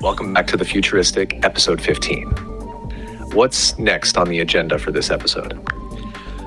[0.00, 2.30] Welcome back to the Futuristic, episode 15.
[3.34, 5.60] What's next on the agenda for this episode?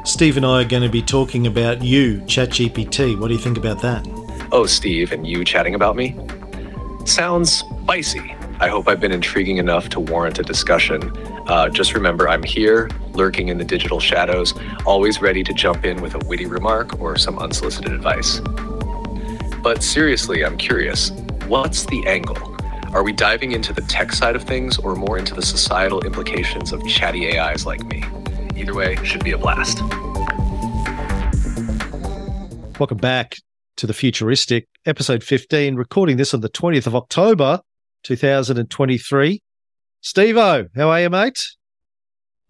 [0.06, 3.16] Steve and I are going to be talking about you, ChatGPT.
[3.20, 4.08] What do you think about that?
[4.52, 6.18] Oh, Steve, and you chatting about me?
[7.06, 8.36] Sounds spicy.
[8.60, 11.16] I hope I've been intriguing enough to warrant a discussion.
[11.48, 16.02] Uh, just remember, I'm here, lurking in the digital shadows, always ready to jump in
[16.02, 18.42] with a witty remark or some unsolicited advice.
[19.62, 21.12] But seriously, I'm curious
[21.46, 22.53] what's the angle?
[22.94, 26.72] Are we diving into the tech side of things or more into the societal implications
[26.72, 28.04] of chatty AIs like me?
[28.56, 29.82] Either way, should be a blast.
[32.80, 33.38] Welcome back
[33.78, 37.62] to the Futuristic, episode 15, recording this on the 20th of October,
[38.04, 39.42] 2023.
[40.02, 41.44] Steve O, how are you, mate?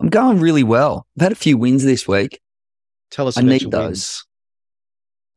[0.02, 1.08] I'm going really well.
[1.18, 2.42] I've had a few wins this week.
[3.12, 3.86] Tell us I about need your those.
[3.86, 4.26] wins.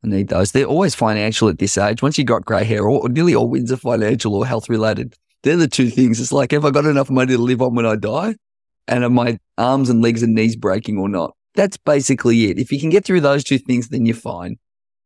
[0.04, 0.52] I need those.
[0.52, 2.02] They're always financial at this age.
[2.02, 5.14] Once you've got grey hair, all, nearly all wins are financial or health related.
[5.42, 6.20] They're the two things.
[6.20, 8.36] It's like, have I got enough money to live on when I die?
[8.88, 11.34] And are my arms and legs and knees breaking or not?
[11.54, 12.58] That's basically it.
[12.58, 14.58] If you can get through those two things, then you're fine.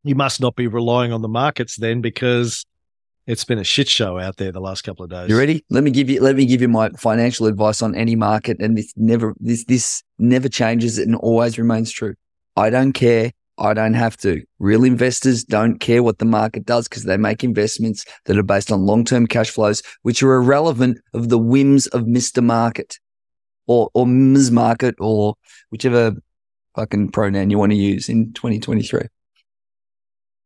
[0.03, 2.65] You must not be relying on the markets then because
[3.27, 5.29] it's been a shit show out there the last couple of days.
[5.29, 5.63] You ready?
[5.69, 8.77] Let me give you let me give you my financial advice on any market, and
[8.77, 12.15] this never this this never changes and always remains true.
[12.55, 13.31] I don't care.
[13.61, 14.43] I don't have to.
[14.57, 18.71] Real investors don't care what the market does because they make investments that are based
[18.71, 22.97] on long term cash flows, which are irrelevant of the whims of Mister Market
[23.67, 25.35] or or Ms Market or
[25.69, 26.15] whichever
[26.75, 29.01] fucking pronoun you want to use in 2023.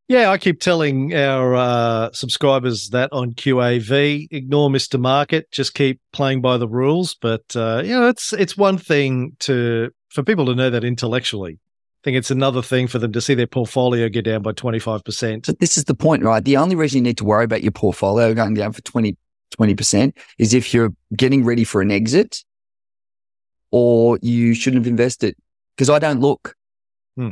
[0.08, 5.00] Yeah, I keep telling our uh, subscribers that on QAV, ignore Mr.
[5.00, 7.16] Market, just keep playing by the rules.
[7.16, 11.60] But uh, you know, it's it's one thing to for people to know that intellectually.
[12.06, 14.78] I think it's another thing for them to see their portfolio get down by twenty
[14.78, 15.48] five percent.
[15.48, 16.46] So this is the point, right?
[16.46, 19.18] The only reason you need to worry about your portfolio going down for 20,
[19.60, 22.44] 20% is if you're getting ready for an exit
[23.72, 25.36] or you shouldn't have invested.
[25.76, 26.56] Because I don't look.
[27.18, 27.30] Hmm.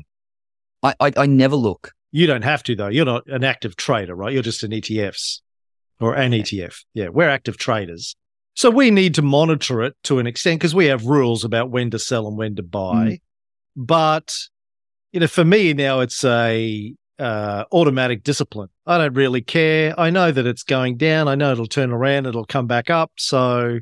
[0.81, 1.91] I, I, I never look.
[2.11, 2.87] You don't have to though.
[2.87, 4.33] You're not an active trader, right?
[4.33, 5.41] You're just an ETFs
[5.99, 6.83] or an ETF.
[6.95, 8.15] Yeah, we're active traders.
[8.55, 11.91] So we need to monitor it to an extent because we have rules about when
[11.91, 13.19] to sell and when to buy.
[13.75, 14.33] But
[15.13, 18.69] you know, for me now, it's a uh, automatic discipline.
[18.85, 19.97] I don't really care.
[19.97, 21.27] I know that it's going down.
[21.27, 22.25] I know it'll turn around.
[22.25, 23.11] It'll come back up.
[23.17, 23.79] So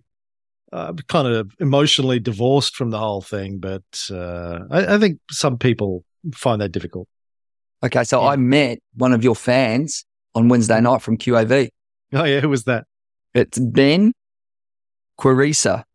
[0.74, 3.60] I'm kind of emotionally divorced from the whole thing.
[3.60, 6.04] But uh, I, I think some people
[6.36, 7.08] find that difficult.
[7.82, 8.04] Okay.
[8.04, 8.28] So Yeah.
[8.28, 10.06] I met one of your fans
[10.36, 11.70] on Wednesday night from QAV.
[12.14, 12.86] Oh yeah, who was that?
[13.34, 14.12] It's Ben
[15.18, 15.86] Quirisa.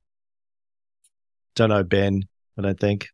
[1.54, 2.22] Don't know Ben.
[2.58, 3.08] I don't think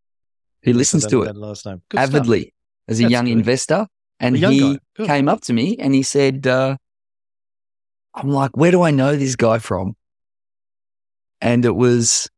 [0.62, 2.14] He listens to it that Last name Good stuff.
[2.14, 2.54] avidly
[2.88, 3.32] as a That's young good.
[3.32, 3.86] investor.
[4.20, 6.76] And young he came up to me and he said, uh,
[8.14, 9.96] I'm like, where do I know this guy from?
[11.40, 12.28] And it was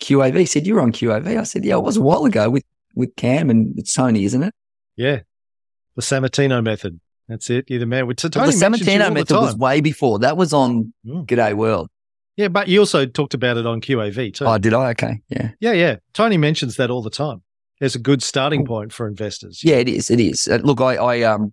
[0.00, 0.38] QAV.
[0.38, 1.38] He said, You're on QAV.
[1.38, 2.64] I said, Yeah, it was a while ago with,
[2.94, 4.54] with Cam and it's Tony, isn't it?
[4.96, 5.20] Yeah,
[5.96, 6.98] the Sammartino method.
[7.28, 7.66] That's it.
[7.68, 8.06] You're the man.
[8.14, 10.20] Tony the all Sammartino the method was way before.
[10.20, 11.26] That was on Mm.
[11.26, 11.90] G'day World.
[12.36, 14.44] Yeah, but you also talked about it on QAV too.
[14.44, 14.90] Oh, did I?
[14.90, 15.22] Okay.
[15.28, 15.50] Yeah.
[15.60, 15.96] yeah, yeah.
[16.12, 17.42] Tony mentions that all the time.
[17.80, 19.62] It's a good starting point for investors.
[19.62, 20.10] Yeah, it is.
[20.10, 20.48] It is.
[20.48, 21.52] Uh, look, I, I, um,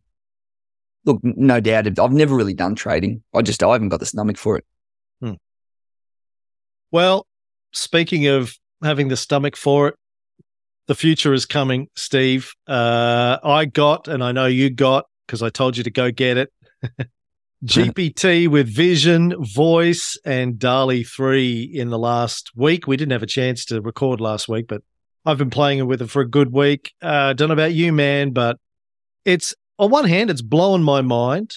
[1.06, 1.88] look, no doubt.
[2.00, 3.24] I've never really done trading.
[3.34, 4.66] I just, I haven't got the stomach for it.
[6.94, 7.26] Well,
[7.72, 9.96] speaking of having the stomach for it,
[10.86, 12.54] the future is coming, Steve.
[12.68, 16.38] Uh, I got, and I know you got, because I told you to go get
[16.38, 16.54] it.
[17.64, 22.88] GPT with vision, voice, and DALL-E 3 in the last week.
[22.88, 24.82] We didn't have a chance to record last week, but
[25.26, 26.92] I've been playing with it for a good week.
[27.02, 28.58] Uh, don't know about you, man, but
[29.24, 31.56] it's on one hand, it's blowing my mind.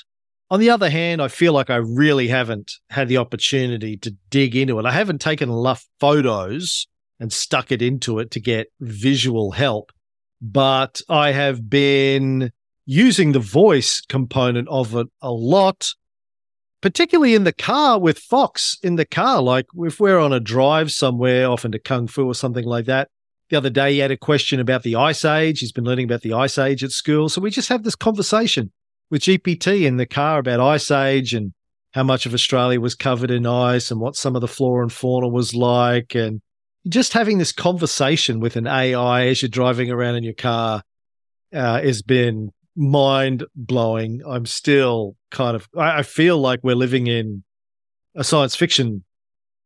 [0.48, 4.54] On the other hand, I feel like I really haven't had the opportunity to dig
[4.54, 4.86] into it.
[4.86, 6.86] I haven't taken enough photos
[7.18, 9.90] and stuck it into it to get visual help,
[10.40, 12.52] but I have been
[12.86, 15.88] using the voice component of it a lot,
[16.80, 19.42] particularly in the car with Fox in the car.
[19.42, 23.08] Like if we're on a drive somewhere, off into Kung Fu or something like that.
[23.48, 25.60] The other day, he had a question about the Ice Age.
[25.60, 27.28] He's been learning about the Ice Age at school.
[27.28, 28.72] So we just have this conversation
[29.08, 31.52] with GPT in the car about Ice Age and
[31.92, 34.92] how much of Australia was covered in ice and what some of the flora and
[34.92, 36.14] fauna was like.
[36.14, 36.42] And
[36.88, 40.82] just having this conversation with an AI as you're driving around in your car
[41.54, 44.22] uh, has been mind blowing.
[44.26, 47.42] I'm still kind of, I, I feel like we're living in
[48.14, 49.04] a science fiction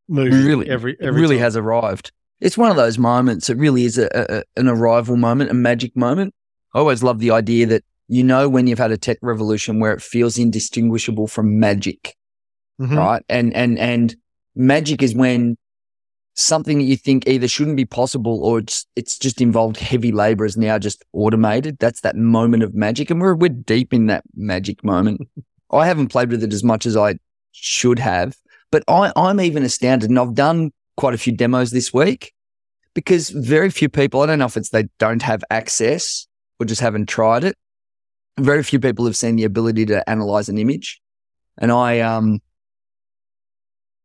[0.08, 0.30] movie.
[0.44, 1.44] Really, every, it every really time.
[1.44, 2.12] has arrived.
[2.40, 3.50] It's one of those moments.
[3.50, 6.34] It really is a, a, an arrival moment, a magic moment.
[6.74, 9.92] I always love the idea that you know when you've had a tech revolution where
[9.92, 12.16] it feels indistinguishable from magic.
[12.80, 12.96] Mhm.
[12.96, 13.22] right?
[13.28, 14.16] And and and
[14.56, 15.58] magic is when
[16.40, 20.44] something that you think either shouldn't be possible or it's it's just involved heavy labor
[20.44, 21.78] is now just automated.
[21.78, 25.28] That's that moment of magic, and we're we're deep in that magic moment.
[25.72, 27.16] I haven't played with it as much as I
[27.52, 28.36] should have,
[28.72, 32.32] but I, I'm even astounded, and I've done quite a few demos this week
[32.94, 34.20] because very few people.
[34.20, 36.26] I don't know if it's they don't have access
[36.58, 37.56] or just haven't tried it.
[38.38, 41.00] Very few people have seen the ability to analyze an image,
[41.58, 42.40] and I um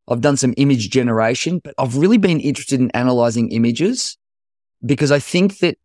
[0.07, 4.17] I've done some image generation, but I've really been interested in analyzing images
[4.85, 5.77] because I think that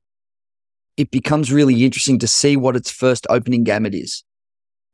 [0.97, 4.23] it becomes really interesting to see what its first opening gamut is,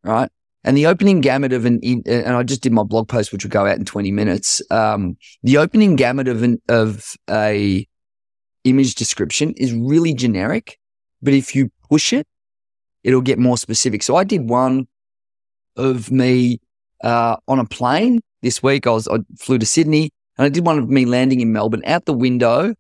[0.05, 0.31] right?
[0.63, 3.51] And the opening gamut of an, and I just did my blog post, which will
[3.51, 4.61] go out in 20 minutes.
[4.71, 7.87] Um, the opening gamut of an, of a
[8.65, 10.79] image description is really generic,
[11.23, 12.27] but if you push it,
[13.05, 14.03] it'll get more specific.
[14.03, 14.89] So I did one
[15.77, 16.61] of me,
[17.03, 18.87] uh, on a plane this week.
[18.87, 21.83] I was I flew to Sydney and I did one of me landing in Melbourne.
[21.87, 22.75] Out the window,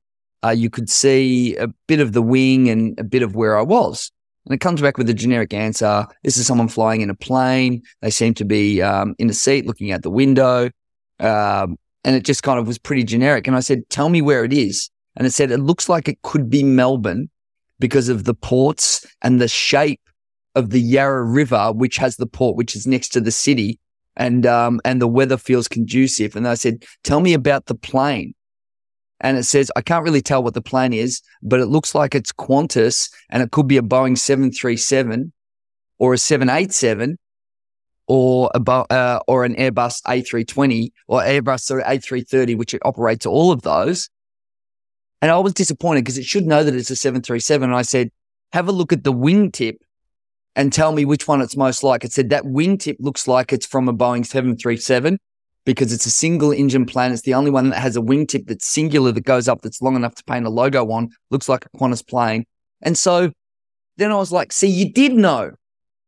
[0.44, 3.62] uh, you could see a bit of the wing and a bit of where I
[3.62, 4.10] was.
[4.44, 6.06] And it comes back with a generic answer.
[6.22, 7.82] This is someone flying in a plane.
[8.00, 10.70] They seem to be um, in a seat looking out the window.
[11.18, 13.48] Um, and it just kind of was pretty generic.
[13.48, 14.88] And I said, Tell me where it is.
[15.16, 17.28] And it said, It looks like it could be Melbourne
[17.80, 20.00] because of the ports and the shape
[20.54, 23.80] of the Yarra River, which has the port, which is next to the city
[24.16, 26.36] and um, and the weather feels conducive.
[26.36, 28.34] And I said, "Tell me about the plane."
[29.20, 32.14] And it says, "I can't really tell what the plane is, but it looks like
[32.14, 35.32] it's Qantas, and it could be a Boeing seven three seven,
[35.98, 37.18] or a seven eight seven,
[38.06, 42.74] or a uh, or an Airbus A three twenty, or Airbus A three thirty, which
[42.74, 44.08] it operates all of those."
[45.22, 47.70] And I was disappointed because it should know that it's a seven three seven.
[47.70, 48.10] And I said,
[48.52, 49.76] "Have a look at the wingtip."
[50.56, 52.02] And tell me which one it's most like.
[52.02, 55.18] It said that wingtip looks like it's from a Boeing 737
[55.66, 57.12] because it's a single engine plane.
[57.12, 59.94] It's the only one that has a wingtip that's singular that goes up that's long
[59.94, 61.10] enough to paint a logo on.
[61.30, 62.46] Looks like a Qantas plane.
[62.80, 63.30] And so
[63.98, 65.52] then I was like, see, you did know.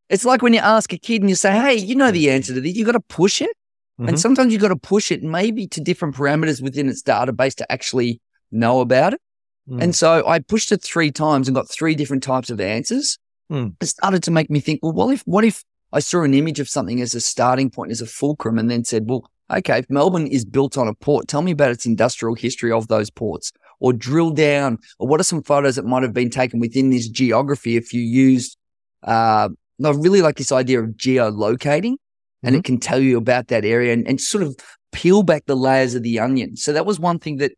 [0.09, 2.55] It's like when you ask a kid and you say, hey, you know the answer
[2.55, 2.75] to this.
[2.75, 3.55] You got to push it.
[3.99, 4.09] Mhm.
[4.09, 7.71] And sometimes you got to push it maybe to different parameters within its database to
[7.71, 8.19] actually
[8.51, 9.21] know about it.
[9.69, 9.83] Mm.
[9.83, 13.19] And so I pushed it three times and got three different types of answers.
[13.49, 13.69] Hmm.
[13.81, 16.59] It started to make me think, well, what if, what if I saw an image
[16.59, 19.89] of something as a starting point, as a fulcrum, and then said, well, okay, if
[19.89, 23.51] Melbourne is built on a port, tell me about its industrial history of those ports,
[23.79, 27.09] or drill down, or what are some photos that might have been taken within this
[27.09, 28.57] geography if you used,
[29.03, 29.49] uh,
[29.83, 31.95] I really like this idea of geolocating,
[32.43, 34.55] and it can tell you about that area and, and sort of
[34.91, 36.55] peel back the layers of the onion.
[36.55, 37.53] So that was one thing that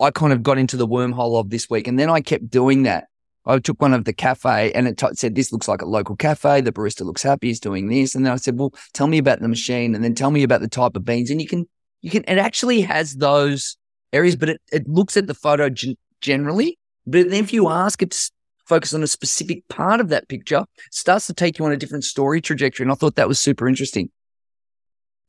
[0.00, 1.86] I kind of got into the wormhole of this week.
[1.86, 3.04] And then I kept doing that.
[3.44, 6.16] I took one of the cafe and it t- said, This looks like a local
[6.16, 6.60] cafe.
[6.60, 7.48] The barista looks happy.
[7.48, 8.14] He's doing this.
[8.14, 10.60] And then I said, Well, tell me about the machine and then tell me about
[10.60, 11.30] the type of beans.
[11.30, 11.68] And you can,
[12.00, 13.76] you can, it actually has those
[14.12, 16.78] areas, but it, it looks at the photo gen- generally.
[17.06, 18.30] But then if you ask it to
[18.64, 22.04] focus on a specific part of that picture, starts to take you on a different
[22.04, 22.84] story trajectory.
[22.84, 24.10] And I thought that was super interesting.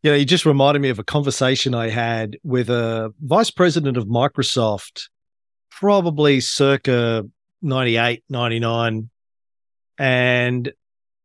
[0.03, 3.95] You know, you just reminded me of a conversation I had with a vice president
[3.95, 5.07] of Microsoft,
[5.71, 7.23] probably circa
[7.63, 9.09] 98, 99.
[9.97, 10.73] And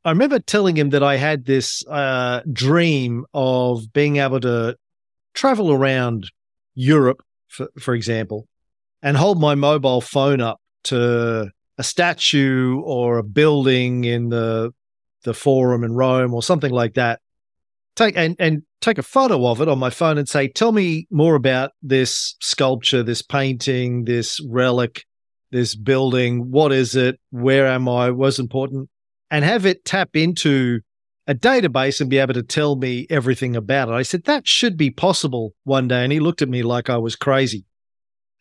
[0.05, 4.77] I remember telling him that I had this uh, dream of being able to
[5.35, 6.31] travel around
[6.75, 8.47] Europe, for, for example,
[9.03, 14.73] and hold my mobile phone up to a statue or a building in the
[15.25, 17.21] the forum in Rome or something like that.
[17.97, 21.07] Take and, and take a photo of it on my phone and say, tell me
[21.11, 25.05] more about this sculpture, this painting, this relic,
[25.51, 26.51] this building.
[26.51, 27.19] What is it?
[27.31, 28.11] Where am I?
[28.11, 28.89] What's important?
[29.31, 30.81] And have it tap into
[31.29, 33.93] a database and be able to tell me everything about it.
[33.93, 36.03] I said, that should be possible one day.
[36.03, 37.67] And he looked at me like I was crazy.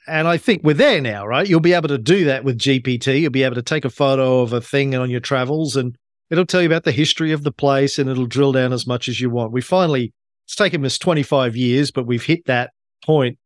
[0.07, 1.45] And I think we're there now, right?
[1.45, 3.19] You'll be able to do that with GPT.
[3.19, 5.97] You'll be able to take a photo of a thing on your travels and
[6.29, 9.09] it'll tell you about the history of the place and it'll drill down as much
[9.09, 9.51] as you want.
[9.51, 10.13] We finally,
[10.45, 12.71] it's taken us 25 years, but we've hit that
[13.03, 13.37] point.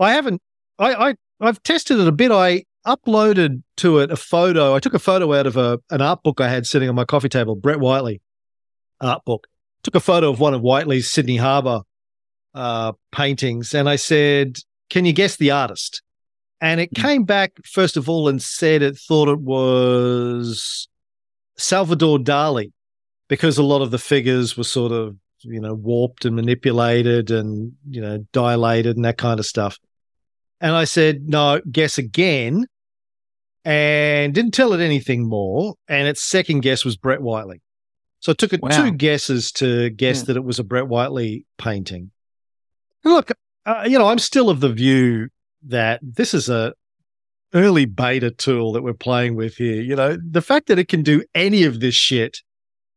[0.00, 0.42] I haven't,
[0.80, 2.32] I, I, I've tested it a bit.
[2.32, 2.64] I
[2.96, 4.74] uploaded to it a photo.
[4.74, 7.04] I took a photo out of a, an art book I had sitting on my
[7.04, 8.20] coffee table, Brett Whiteley
[9.00, 9.46] art book.
[9.82, 11.82] Took a photo of one of Whiteley's Sydney Harbour
[12.54, 14.58] uh, paintings, and I said,
[14.90, 16.02] "Can you guess the artist?"
[16.60, 20.88] And it came back first of all and said it thought it was
[21.56, 22.72] Salvador Dali
[23.28, 27.72] because a lot of the figures were sort of you know warped and manipulated and
[27.88, 29.78] you know dilated and that kind of stuff.
[30.60, 32.66] And I said, "No, guess again."
[33.68, 35.74] And didn't tell it anything more.
[35.88, 37.60] And its second guess was Brett Whiteley.
[38.20, 38.70] So it took it Wow.
[38.70, 40.24] two guesses to guess Yeah.
[40.24, 42.10] that it was a Brett Whiteley painting.
[43.04, 43.30] And look,
[43.66, 45.28] uh, you know, I'm still of the view
[45.66, 46.72] that this is a
[47.52, 49.82] early beta tool that we're playing with here.
[49.82, 52.38] You know, the fact that it can do any of this shit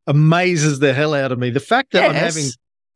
[0.08, 1.50] amazes the hell out of me.
[1.50, 2.46] The fact that I'm having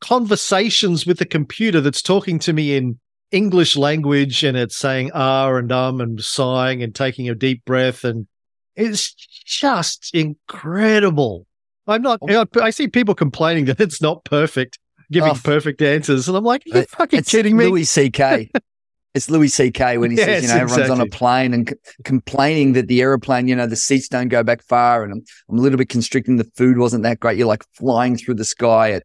[0.01, 2.99] conversations with a computer that's talking to me in
[3.35, 8.03] English language and it's saying ah and um and sighing and taking a deep breath
[8.03, 8.27] and
[8.75, 9.13] it's
[9.45, 11.45] just incredible.
[11.87, 12.19] I'm not.
[12.21, 12.45] Oh.
[12.61, 14.79] I see people complaining that it's not perfect,
[15.11, 15.39] giving Oh.
[15.43, 17.65] perfect answers, and I'm like, are you fucking kidding me?
[17.67, 18.49] Louis C.K.
[19.13, 19.97] it's Louis C.K.
[19.99, 23.01] when he says, you Yes, know, everyone's on a plane and c- complaining that the
[23.01, 25.89] aeroplane, you know, the seats don't go back far, and I'm, I'm a little bit
[25.89, 26.37] constricting.
[26.37, 27.37] The food wasn't that great.
[27.37, 29.03] You're like flying through the sky at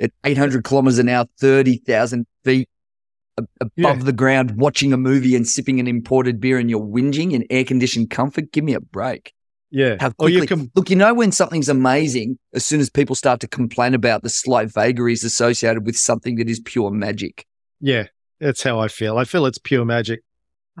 [0.00, 2.68] at 800 kilometers an hour, 30,000 feet
[3.60, 3.94] above Yeah.
[3.96, 7.64] the ground, watching a movie and sipping an imported beer, and you're whinging in air
[7.64, 8.52] conditioned comfort.
[8.52, 9.32] Give me a break.
[9.70, 9.96] yeah.
[10.00, 10.56] How Or you quickly?
[10.56, 10.70] can.
[10.74, 14.28] Look, you know when something's amazing, as soon as people start to complain about the
[14.28, 17.46] slight vagaries associated with something that is pure magic.
[17.80, 18.06] Yeah,
[18.40, 19.16] that's how I feel.
[19.18, 20.20] I feel it's pure magic.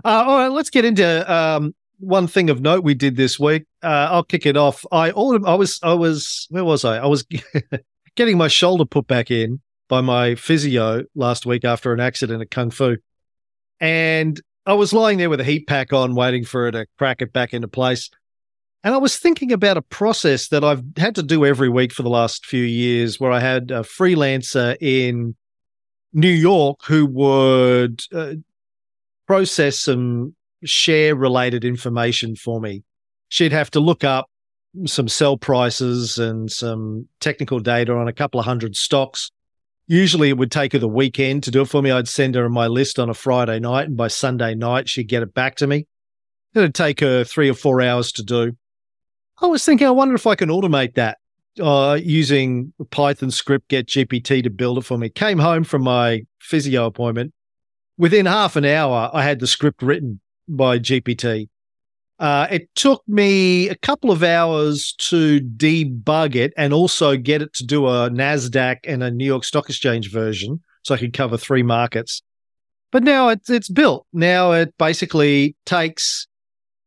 [0.04, 3.64] Uh, all right, let's get into um, one thing of note we did this week.
[3.82, 4.84] Uh, I'll kick it off.
[4.90, 6.98] I all I was I was where was I?
[6.98, 7.24] I was
[8.16, 9.60] getting my shoulder put back in
[9.90, 12.96] by my physio last week after an accident at Kung Fu,
[13.80, 17.20] and I was lying there with a heat pack on, waiting for it to crack
[17.20, 18.08] it back into place.
[18.84, 22.02] And I was thinking about a process that I've had to do every week for
[22.02, 25.34] the last few years, where I had a freelancer in
[26.12, 28.34] New York who would uh,
[29.26, 32.84] process some share related information for me.
[33.28, 34.30] She'd have to look up
[34.86, 39.30] some sell prices and some technical data on a couple of hundred stocks.
[39.90, 41.90] Usually it would take her the weekend to do it for me.
[41.90, 45.24] I'd send her my list on a Friday night, and by Sunday night, she'd get
[45.24, 45.88] it back to me.
[46.54, 48.52] It'd take her three or four hours to do.
[49.42, 51.18] I was thinking, I wonder if I can automate that
[51.60, 55.08] uh, using Python script, get GPT to build it for me.
[55.08, 57.34] Came home from my physio appointment.
[57.98, 61.48] Within half an hour, I had the script written by GPT.
[62.20, 67.52] Uh, it took me a couple of hours to debug it and also get it
[67.54, 71.38] to do a NASDAQ and a New York Stock Exchange version so I could cover
[71.38, 72.22] three markets.
[72.92, 74.06] But now it's, it's built.
[74.12, 76.26] Now it basically takes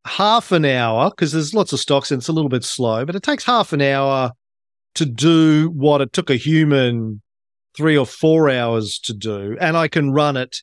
[0.06, 3.16] half an hour because there's lots of stocks and it's a little bit slow, but
[3.16, 4.34] it takes half an hour
[4.96, 7.22] to do what it took a human
[7.76, 9.58] three or four hours to do.
[9.60, 10.62] And I can run it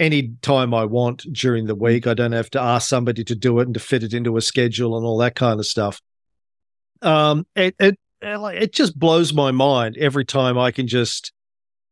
[0.00, 2.06] any time I want during the week.
[2.06, 4.40] I don't have to ask somebody to do it and to fit it into a
[4.40, 6.00] schedule and all that kind of stuff.
[7.02, 11.32] Um, it, it, it just blows my mind every time I can just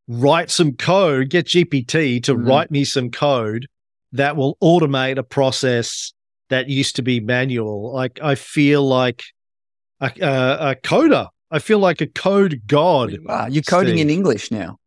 [0.09, 2.49] write some code, get GPT to Mhm.
[2.49, 3.69] write me some code
[4.12, 6.15] that will automate a process
[6.49, 7.93] that used to be manual.
[7.93, 9.23] Like I feel like
[10.00, 11.29] a, a, a coder.
[11.50, 13.19] I feel like a code god.
[13.23, 14.07] Wow, you're coding Steve.
[14.07, 14.77] in English now.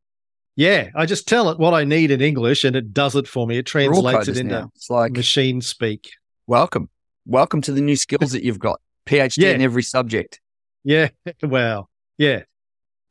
[0.61, 3.47] Yeah, I just tell it what I need in English, and it does it for
[3.47, 3.57] me.
[3.57, 4.71] It translates it into now.
[4.75, 6.11] It's like machine speak.
[6.45, 6.87] welcome,
[7.25, 8.79] welcome to the new skills that you've got.
[9.07, 9.49] PhD Yeah.
[9.53, 10.39] in every subject.
[10.83, 11.09] Yeah,
[11.41, 11.87] wow.
[12.19, 12.43] Yeah,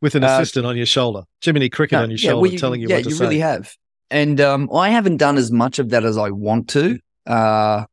[0.00, 2.52] with an Uh, assistant on your shoulder, Jiminy Cricket No, on your yeah, shoulder, well,
[2.52, 3.24] you- telling you yeah, what to you say.
[3.24, 3.74] really have.
[4.12, 7.00] And um, I haven't done as much of that as I want to.
[7.26, 7.84] Uh,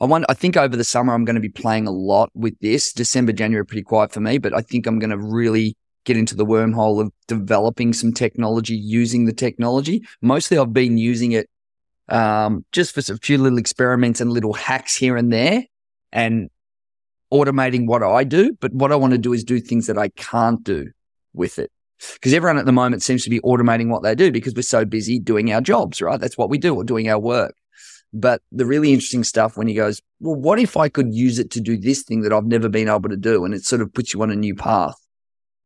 [0.00, 0.24] I want.
[0.28, 2.92] I think over the summer I'm going to be playing a lot with this.
[2.92, 6.34] December, January, pretty quiet for me, but I think I'm going to really get into
[6.34, 10.06] the wormhole of developing some technology, using the technology.
[10.20, 11.48] Mostly, I've been using it
[12.08, 15.64] um, just for a few little experiments and little hacks here and there,
[16.12, 16.50] and
[17.32, 18.56] automating what I do.
[18.60, 20.90] But what I want to do is do things that I can't do
[21.32, 21.70] with it
[22.14, 24.84] because everyone at the moment seems to be automating what they do because we're so
[24.84, 26.20] busy doing our jobs, right?
[26.20, 27.54] That's what we do or doing our work.
[28.12, 31.50] But the really interesting stuff when he goes, well, what if I could use it
[31.52, 33.44] to do this thing that I've never been able to do?
[33.44, 34.94] And it sort of puts you on a new path.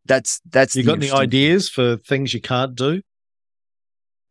[0.09, 3.03] That's, that's, You got any ideas for things you can't do?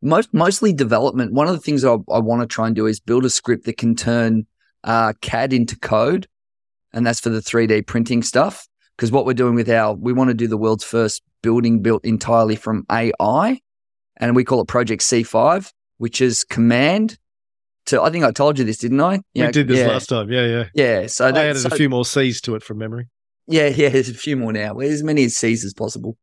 [0.01, 1.33] most mostly development.
[1.33, 3.65] One of the things I, I want to try and do is build a script
[3.65, 4.45] that can turn
[4.83, 6.27] uh, CAD into code,
[6.93, 8.67] and that's for the 3D printing stuff.
[8.95, 12.05] Because what we're doing with our, we want to do the world's first building built
[12.05, 13.59] entirely from AI,
[14.17, 17.17] and we call it Project C5, which is command.
[17.87, 19.17] To I think I told you this, didn't I?
[19.17, 20.29] we Yeah, did this yeah, last time.
[20.29, 20.63] Yeah, yeah.
[20.73, 23.07] Yeah, so I that, added so- a few more C's to it from memory.
[23.47, 24.79] Yeah, yeah, there's a few more now.
[24.79, 26.17] As many as C's as possible.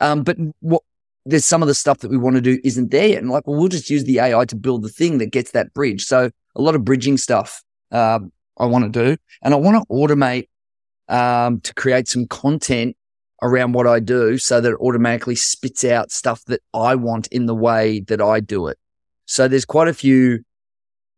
[0.00, 0.82] Um, but what
[1.26, 3.18] there's some of the stuff that we want to do isn't there yet.
[3.18, 5.72] And like, well, we'll just use the AI to build the thing that gets that
[5.74, 6.04] bridge.
[6.04, 9.94] So a lot of bridging stuff um, I want to do, and I want to
[9.94, 10.48] automate
[11.08, 12.96] um, to create some content
[13.42, 17.46] around what I do, so that it automatically spits out stuff that I want in
[17.46, 18.78] the way that I do it.
[19.24, 20.44] So there's quite a few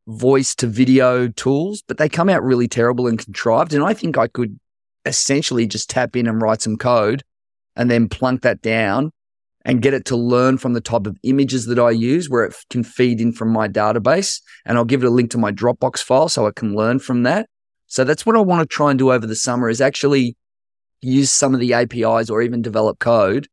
[0.07, 3.73] voice to video tools, but they come out really terrible and contrived.
[3.73, 4.59] And I think I could
[5.05, 7.23] essentially just tap in and write some code
[7.77, 9.13] and then plunk that down
[9.65, 12.55] and get it to learn from the type of images that I use where it
[12.71, 14.41] can feed in from my database.
[14.65, 17.23] And I'll give it a link to my Dropbox file so it can learn from
[17.23, 17.49] that.
[17.87, 20.37] So that's what I want to try and do over the summer is actually
[21.01, 23.49] use some of the APIs or even develop code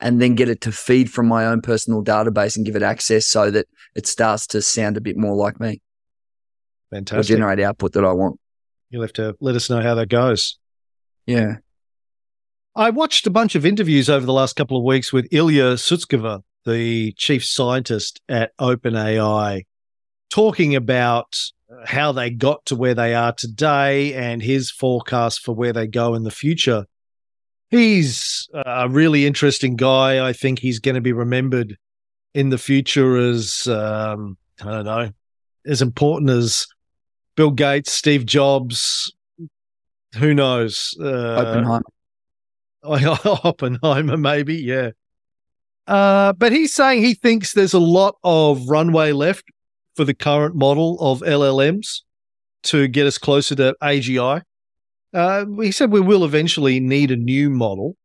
[0.00, 3.26] and then get it to feed from my own personal database and give it access
[3.26, 5.80] so that it starts to sound a bit more like me
[6.90, 7.18] Fantastic.
[7.18, 8.38] or generate output that I want.
[8.90, 10.58] You'll have to let us know how that goes.
[11.26, 11.56] Yeah.
[12.74, 16.42] I watched a bunch of interviews over the last couple of weeks with Ilya Sutskever,
[16.64, 19.64] the chief scientist at OpenAI,
[20.30, 21.36] talking about
[21.84, 26.14] how they got to where they are today and his forecast for where they go
[26.14, 26.86] in the future.
[27.70, 30.26] He's a really interesting guy.
[30.26, 31.76] I think he's going to be remembered
[32.34, 35.10] in the future as, um, I don't know,
[35.64, 36.66] as important as
[37.34, 39.12] Bill Gates, Steve Jobs.
[40.18, 40.96] Who knows?
[41.00, 41.82] Uh, Oppenheimer.
[43.44, 44.90] Oppenheimer, maybe, yeah.
[45.86, 49.44] Uh, but he's saying he thinks there's a lot of runway left
[49.94, 52.02] for the current model of LLMs
[52.64, 54.42] to get us closer to AGI.
[55.14, 57.96] Uh, he said we will eventually need a new model,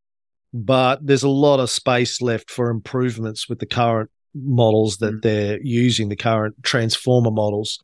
[0.54, 5.22] but there's a lot of space left for improvements with the current models that Mm.
[5.24, 7.84] they're using, the current transformer models.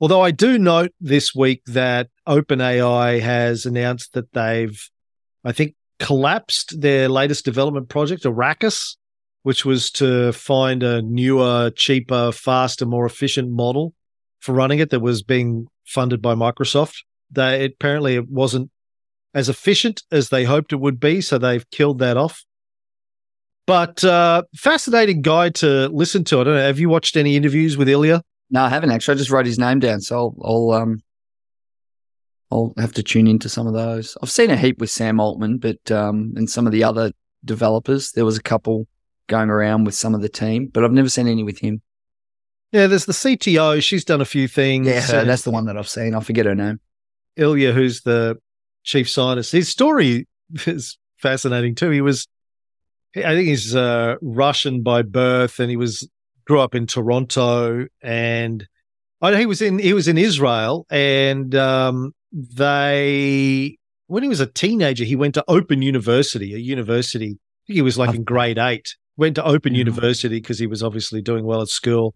[0.00, 4.88] Although I do note this week that OpenAI has announced that they've,
[5.44, 8.96] I think, collapsed their latest development project, Arrakis,
[9.42, 13.94] which was to find a newer, cheaper, faster, more efficient model
[14.40, 16.98] for running it that was being funded by Microsoft.
[17.30, 18.70] They apparently it wasn't
[19.34, 22.44] as efficient as they hoped it would be, so they've killed that off.
[23.66, 26.40] But uh, fascinating guy to listen to.
[26.40, 26.60] I don't know.
[26.60, 28.22] Have you watched any interviews with Ilya?
[28.50, 29.14] No, I haven't actually.
[29.14, 31.02] I just wrote his name down, so I'll, I'll um,
[32.50, 34.16] I'll have to tune into some of those.
[34.22, 37.12] I've seen a heap with Sam Altman, but um, and some of the other
[37.44, 38.12] developers.
[38.12, 38.86] There was a couple
[39.26, 41.82] going around with some of the team, but I've never seen any with him.
[42.72, 43.82] Yeah, there's the CTO.
[43.82, 44.86] She's done a few things.
[44.86, 46.14] Yeah, so that's the one that I've seen.
[46.14, 46.80] I forget her name.
[47.36, 48.38] Ilya, who's the
[48.82, 49.52] chief scientist.
[49.52, 50.26] His story
[50.66, 51.90] is fascinating too.
[51.90, 52.26] He was,
[53.16, 56.08] I think he's uh, Russian by birth, and he was
[56.48, 58.66] grew up in Toronto, and
[59.20, 64.46] I he was in he was in Israel, and um, they when he was a
[64.46, 67.38] teenager, he went to Open University, a university.
[67.38, 68.96] I think he was like in grade eight.
[69.18, 69.78] Went to Open Mhm.
[69.78, 72.14] University because he was obviously doing well at school.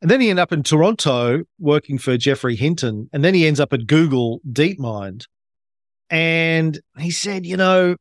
[0.00, 3.10] And then he ended up in Toronto working for Geoffrey Hinton.
[3.12, 5.24] And then he ends up at Google DeepMind.
[6.10, 7.96] And he said, you know,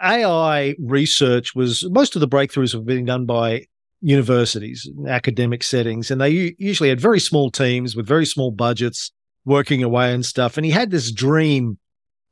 [0.00, 3.64] AI research was most of the breakthroughs were being done by
[4.00, 6.10] universities, academic settings.
[6.10, 9.12] And they usually had very small teams with very small budgets
[9.44, 10.56] working away and stuff.
[10.56, 11.78] And he had this dream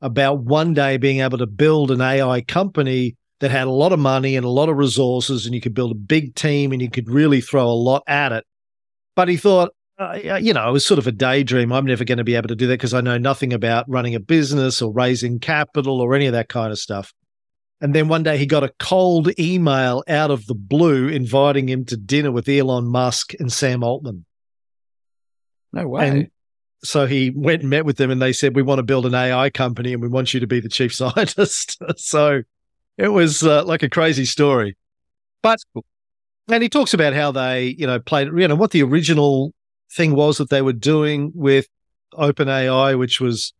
[0.01, 3.99] about one day being able to build an AI company that had a lot of
[3.99, 6.89] money and a lot of resources, and you could build a big team and you
[6.89, 8.45] could really throw a lot at it.
[9.15, 11.71] But he thought, uh, you know, it was sort of a daydream.
[11.71, 14.15] I'm never going to be able to do that because I know nothing about running
[14.15, 17.13] a business or raising capital or any of that kind of stuff.
[17.79, 21.85] And then one day he got a cold email out of the blue inviting him
[21.85, 24.25] to dinner with Elon Musk and Sam Altman.
[25.73, 26.29] No And
[26.83, 29.13] so he went and met with them and they said, We want to build an
[29.13, 31.77] AI company and we want you to be the chief scientist.
[31.97, 32.41] so
[32.97, 34.75] it was uh, like a crazy story.
[35.43, 35.59] But,
[36.49, 39.53] and he talks about how they, you know, played, you know, what the original
[39.91, 41.67] thing was that they were doing with
[42.13, 43.53] OpenAI, which was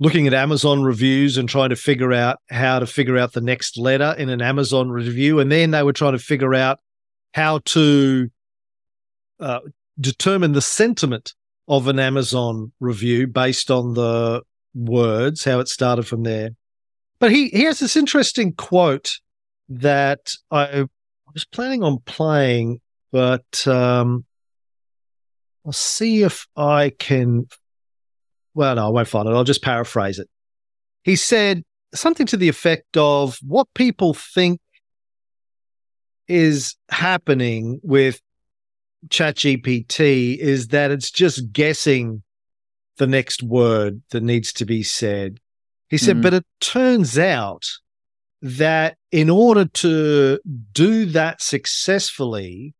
[0.00, 3.76] looking at Amazon reviews and trying to figure out how to figure out the next
[3.76, 5.40] letter in an Amazon review.
[5.40, 6.78] And then they were trying to figure out
[7.34, 8.30] how to
[9.40, 9.60] uh,
[10.00, 11.34] determine the sentiment
[11.66, 14.42] of an Amazon review based on the
[14.74, 16.50] words, how it started from there.
[17.18, 19.18] But he, he has this interesting quote
[19.68, 20.86] that I
[21.34, 22.80] was planning on playing,
[23.10, 24.24] but um,
[25.66, 27.48] I'll see if I can.
[28.58, 29.30] Well, no, I won't find it.
[29.30, 30.28] I'll just paraphrase it.
[31.04, 31.62] He said
[31.94, 34.60] something to the effect of what people think
[36.26, 38.20] is happening with
[39.10, 42.24] ChatGPT is that it's just guessing
[42.96, 45.38] the next word that needs to be said.
[45.88, 46.22] He said, Mhm.
[46.22, 47.64] but it turns out
[48.42, 50.40] that in order to
[50.72, 52.74] do that successfully,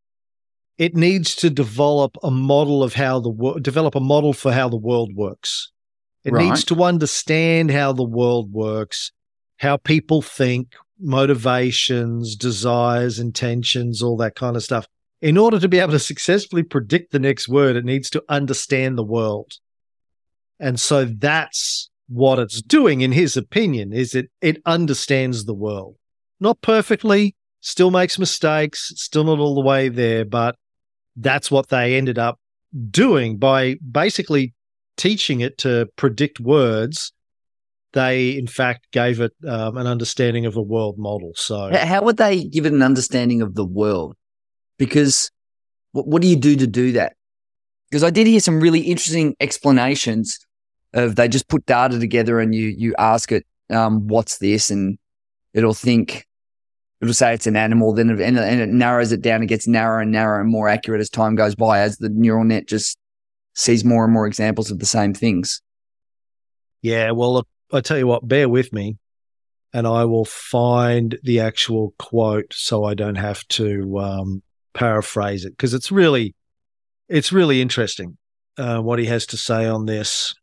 [0.79, 4.69] it needs to develop a model of how the world develop a model for how
[4.69, 5.71] the world works.
[6.25, 6.47] It Right.
[6.47, 9.13] needs to understand how the world works,
[9.57, 14.87] how people think, motivations, desires, intentions, all that kind of stuff.
[15.21, 18.97] In order to be able to successfully predict the next word, it needs to understand
[18.97, 19.53] the world.
[20.61, 25.97] And so that's what it's doing, in his opinion, is it it understands the world.
[26.41, 30.57] Not perfectly, still makes mistakes, still not all the way there, but
[31.21, 32.39] that's what they ended up
[32.91, 34.55] doing by basically
[34.97, 37.13] teaching it to predict words.
[37.93, 41.33] They, in fact, gave it um, an understanding of a world model.
[41.35, 44.15] So, how would they give it an understanding of the world?
[44.79, 45.31] Because
[45.93, 47.15] what, what do you do to do that?
[47.91, 50.39] Because I did hear some really interesting explanations
[50.93, 54.99] of they just put data together and you you ask it, um, what's this, and
[55.55, 56.28] it'll think
[57.01, 59.43] it'll say it's an animal, then it, and, and it narrows it down.
[59.43, 62.45] It gets narrower and narrower and more accurate as time goes by, as the neural
[62.45, 62.99] net just
[63.55, 65.63] sees more and more examples of the same things.
[66.83, 68.99] Yeah, well, I tell you what, bear with me,
[69.73, 74.43] and I will find the actual quote so I don't have to um,
[74.75, 76.35] paraphrase it because it's really,
[77.09, 78.17] it's really interesting
[78.57, 80.35] uh, what he has to say on this.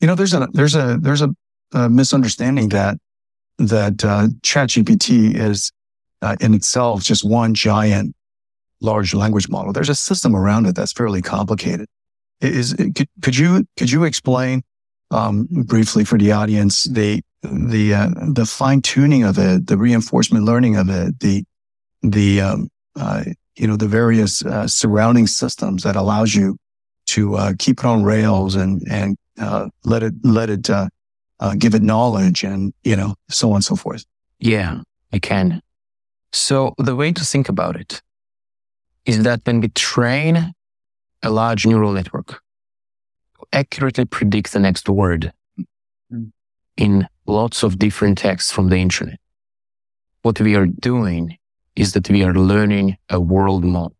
[0.00, 1.28] You know, there's a there's a there's a,
[1.72, 2.96] a misunderstanding that
[3.58, 5.70] that uh, ChatGPT is
[6.22, 8.14] uh, in itself just one giant
[8.80, 9.72] large language model.
[9.72, 11.88] There's a system around it that's fairly complicated.
[12.40, 14.62] Is could, could you could you explain
[15.10, 20.44] um, briefly for the audience the the uh, the fine tuning of it, the reinforcement
[20.44, 21.44] learning of it, the
[22.02, 23.24] the um, uh,
[23.56, 26.56] you know the various uh, surrounding systems that allows you
[27.06, 30.68] to uh, keep it on rails and and uh, let it let it
[31.58, 34.04] give it knowledge and you know so on and so forth.
[34.38, 34.80] Yeah,
[35.12, 35.62] I can.
[36.34, 38.02] So the way to think about it
[39.06, 40.52] is that when we train
[41.22, 42.26] a large neural network
[43.36, 45.32] to accurately predict the next word
[46.12, 46.32] mm.
[46.76, 49.20] in lots of different texts from the internet,
[50.22, 51.38] what we are doing
[51.76, 53.96] is that we are learning a world model.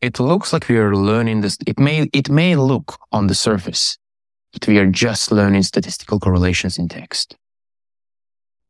[0.00, 1.58] It looks like we are learning this.
[1.66, 3.98] It may, it may look on the surface
[4.52, 7.36] that we are just learning statistical correlations in text.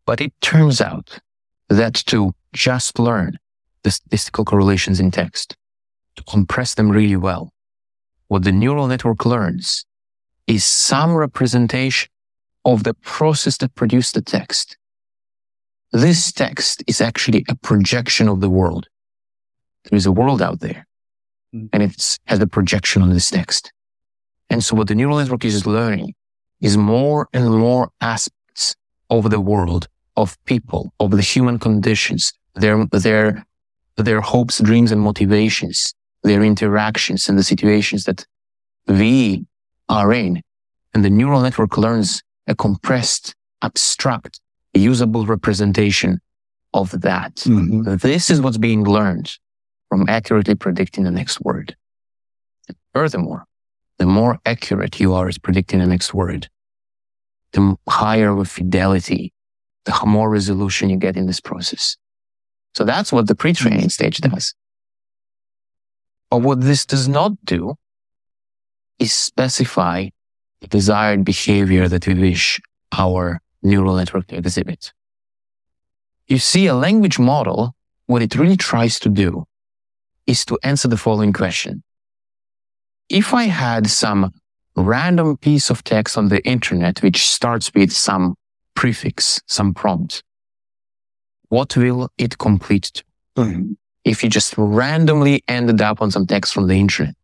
[0.06, 1.18] But it turns out
[1.68, 3.38] that to just learn
[3.82, 5.56] the statistical correlations in text,
[6.16, 7.52] to compress them really well,
[8.28, 9.84] what the neural network learns
[10.46, 12.08] is some representation
[12.64, 14.76] of the process that produced the text.
[15.92, 18.88] This text is actually a projection of the world.
[19.84, 20.86] There is a world out there
[21.54, 21.68] mm.
[21.72, 23.72] and it has a projection on this text.
[24.50, 26.14] And so what the neural network is learning
[26.60, 28.74] is more and more aspects
[29.10, 33.44] of the world, of people, of the human conditions, their, their,
[33.96, 38.26] their hopes, dreams, and motivations, their interactions and the situations that
[38.86, 39.46] we
[39.88, 40.42] are in.
[40.94, 44.40] And the neural network learns a compressed, abstract,
[44.74, 46.20] usable representation
[46.72, 47.34] of that.
[47.36, 47.96] Mm-hmm.
[47.96, 49.32] This is what's being learned
[49.88, 51.76] from accurately predicting the next word.
[52.94, 53.44] Furthermore,
[53.98, 56.48] the more accurate you are at predicting the next word,
[57.52, 59.32] the higher the fidelity,
[59.86, 61.96] the more resolution you get in this process.
[62.74, 64.34] So that's what the pre-training stage mm-hmm.
[64.34, 64.54] does.
[66.30, 67.76] But what this does not do
[68.98, 70.08] is specify
[70.60, 72.60] the desired behavior that we wish
[72.92, 74.92] our neural network to exhibit.
[76.26, 77.74] You see, a language model,
[78.06, 79.46] what it really tries to do
[80.26, 81.82] is to answer the following question.
[83.08, 84.32] If I had some
[84.74, 88.34] random piece of text on the internet, which starts with some
[88.76, 90.22] prefix, some prompt,
[91.48, 93.04] what will it complete to?
[93.36, 93.72] Mm-hmm.
[94.04, 97.14] If you just randomly ended up on some text from the internet.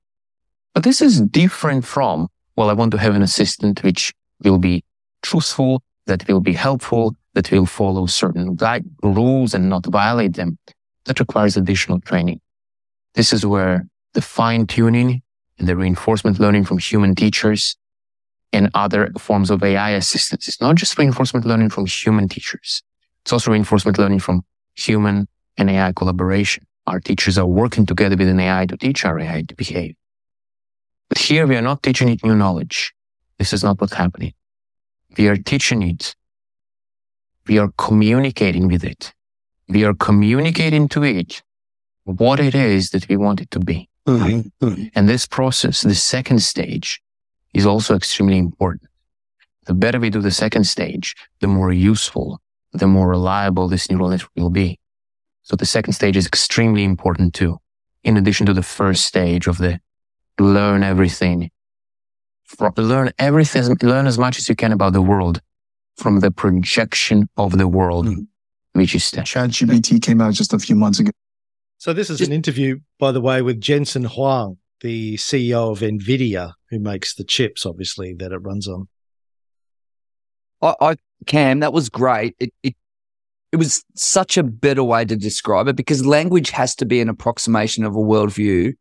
[0.74, 4.12] But this is different from, well, I want to have an assistant which
[4.42, 4.82] will be
[5.22, 10.58] truthful, that will be helpful, that will follow certain guide rules and not violate them.
[11.04, 12.40] That requires additional training.
[13.14, 15.22] This is where the fine tuning
[15.58, 17.76] and the reinforcement learning from human teachers
[18.52, 20.48] and other forms of AI assistance.
[20.48, 22.82] It's not just reinforcement learning from human teachers.
[23.22, 26.66] It's also reinforcement learning from human and AI collaboration.
[26.86, 29.94] Our teachers are working together with an AI to teach our AI to behave.
[31.08, 32.94] But here we are not teaching it new knowledge.
[33.38, 34.34] This is not what's happening.
[35.16, 36.14] We are teaching it.
[37.46, 39.12] We are communicating with it.
[39.68, 41.42] We are communicating to it
[42.04, 43.88] what it is that we want it to be.
[44.06, 44.66] Mm-hmm.
[44.66, 44.84] mm-hmm.
[44.94, 47.00] And this process, the second stage
[47.52, 48.88] is also extremely important.
[49.66, 52.40] The better we do the second stage, the more useful
[52.72, 54.78] the more reliable this neural network will be.
[55.42, 57.58] So the second stage is extremely important too.
[58.02, 59.80] In addition to the first stage of the
[60.38, 61.50] learn everything,
[62.76, 65.40] learn everything, learn as much as you can about the world
[65.96, 68.26] from the projection of the world, mm.
[68.72, 69.26] which is that.
[69.26, 71.10] ChatGPT came out just a few months ago.
[71.78, 76.54] So this is an interview, by the way, with Jensen Huang, the CEO of NVIDIA,
[76.72, 78.88] who makes the chips, obviously, that it runs on.
[80.62, 82.34] I, I Cam, that was great.
[82.40, 82.74] It, it
[83.52, 87.10] it was such a better way to describe it because language has to be an
[87.10, 88.72] approximation of a worldview.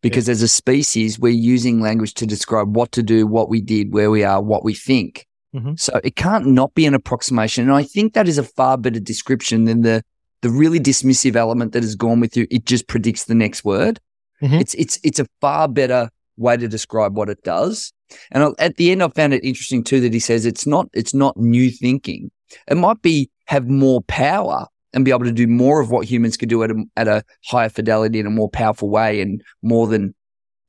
[0.00, 3.92] Because as a species, we're using language to describe what to do, what we did,
[3.92, 5.26] where we are, what we think.
[5.54, 5.78] Mhm.
[5.78, 7.64] So it can't not be an approximation.
[7.64, 10.02] And I think that is a far better description than the
[10.40, 12.46] the really dismissive element that has gone with you.
[12.50, 14.00] It just predicts the next word.
[14.40, 14.60] Mhm.
[14.60, 17.92] It's it's it's a far better way to describe what it does.
[18.30, 21.14] And at the end, I found it interesting too that he says it's not it's
[21.14, 22.30] not new thinking.
[22.68, 26.36] It might be have more power and be able to do more of what humans
[26.36, 29.86] could do at a, at a higher fidelity in a more powerful way and more
[29.86, 30.14] than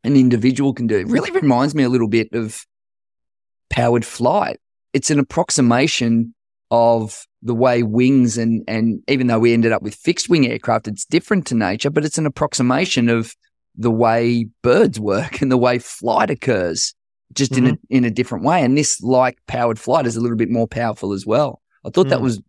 [0.04, 0.98] an individual can do.
[0.98, 2.66] It really reminds me a little bit of
[3.70, 4.60] powered flight.
[4.94, 6.34] It's an approximation
[6.72, 10.88] of the way wings and and even though we ended up with fixed wing aircraft,
[10.88, 13.36] it's different to nature, but it's an approximation of
[13.76, 16.94] the way birds work and the way flight occurs,
[17.34, 18.64] just in a in a different way.
[18.64, 21.62] And this, like powered flight, is a little bit more powerful as well.
[21.86, 22.24] I thought that Mm.
[22.24, 22.42] was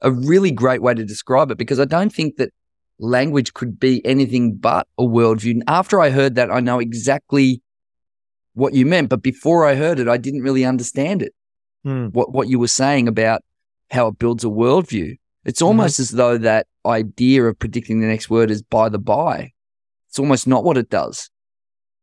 [0.00, 2.52] a really great way to describe it because I don't think that
[2.98, 5.52] language could be anything but a worldview.
[5.52, 7.62] And after I heard that, I know exactly
[8.54, 9.08] what you meant.
[9.08, 11.32] But before I heard it, I didn't really understand it.
[11.84, 12.06] Hmm.
[12.08, 13.42] What what you were saying about
[13.90, 15.18] how it builds a worldview.
[15.44, 19.52] It's almost as though that idea of predicting the next word is by the by.
[20.14, 21.28] It's almost not what it does.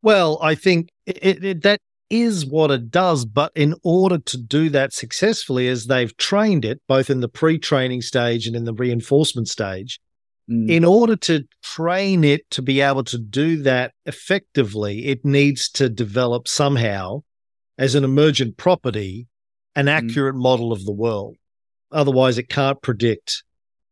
[0.02, 3.24] Well, I think it, it, that is what it does.
[3.24, 7.58] But in order to do that successfully, as they've trained it, both in the pre
[7.58, 10.00] training stage and in the reinforcement stage,
[10.50, 10.70] Mm.
[10.70, 15.88] in order to train it to be able to do that effectively, it needs to
[15.88, 17.22] develop somehow
[17.78, 19.28] as an emergent property
[19.76, 21.38] an accurate model of the world.
[21.92, 23.44] Otherwise, it can't predict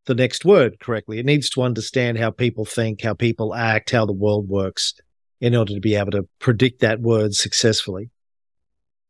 [0.09, 1.19] the next word correctly.
[1.19, 4.95] It needs to understand how people think, how people act, how the world works
[5.39, 8.09] in order to be able to predict that word successfully.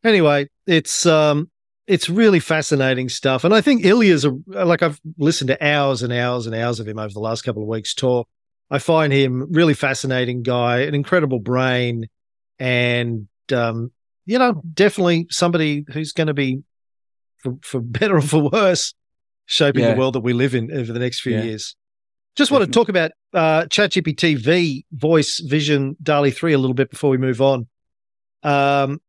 [0.03, 1.49] Anyway, it's um
[1.87, 3.45] it's really fascinating stuff.
[3.45, 6.87] And I think Ilya's a like I've listened to hours and hours and hours of
[6.87, 8.27] him over the last couple of weeks talk.
[8.69, 12.07] I find him really fascinating guy, an incredible brain,
[12.59, 13.91] and um,
[14.25, 16.61] you know, definitely somebody who's going to be,
[17.37, 18.93] for, for better or for worse,
[19.49, 19.93] shaping Yeah.
[19.93, 21.43] the world that we live in over the next few Yeah.
[21.43, 21.75] years.
[22.35, 26.89] Just want to talk about uh, ChatGPT V, Voice, Vision, DALL-E 3 a little bit
[26.89, 27.67] before we move on.
[28.43, 28.99] Um,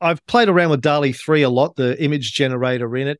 [0.00, 3.18] I've played around with DALL-E 3 a lot, the image generator in it.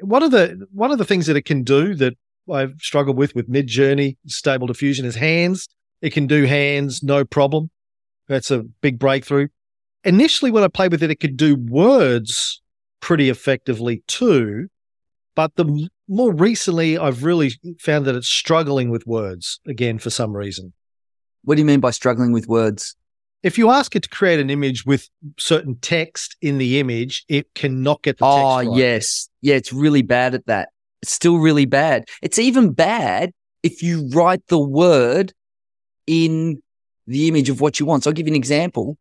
[0.00, 2.14] One of the one of the things that it can do that
[2.50, 5.68] I've struggled with with Midjourney, Stable Diffusion, is hands.
[6.00, 7.70] It can do hands, no problem.
[8.26, 9.48] That's a big breakthrough.
[10.04, 12.60] Initially, when I played with it, it could do words
[13.00, 14.68] pretty effectively too.
[15.40, 15.86] But the mm-hmm.
[16.06, 20.74] more recently, I've really found that it's struggling with words again for some reason.
[21.44, 22.94] What do you mean by struggling with words?
[23.42, 27.54] If you ask it to create an image with certain text in the image, it
[27.54, 28.76] cannot get the text Oh, right.
[28.76, 29.30] yes.
[29.40, 30.68] Yeah, it's really bad at that.
[31.00, 32.04] It's still really bad.
[32.20, 35.32] It's even bad if you write the word
[36.06, 36.60] in
[37.06, 38.04] the image of what you want.
[38.04, 38.98] So I'll give you an example.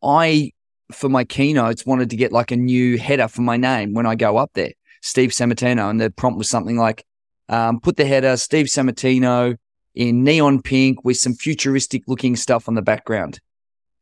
[0.00, 0.52] I,
[0.92, 4.14] for my keynotes, wanted to get like a new header for my name when I
[4.14, 4.70] go up there,
[5.06, 5.88] Steve Sammartino.
[5.88, 7.04] And the prompt was something like,
[7.48, 9.56] um, put the header Steve Sammartino
[9.94, 13.40] in neon pink with some futuristic looking stuff on the background.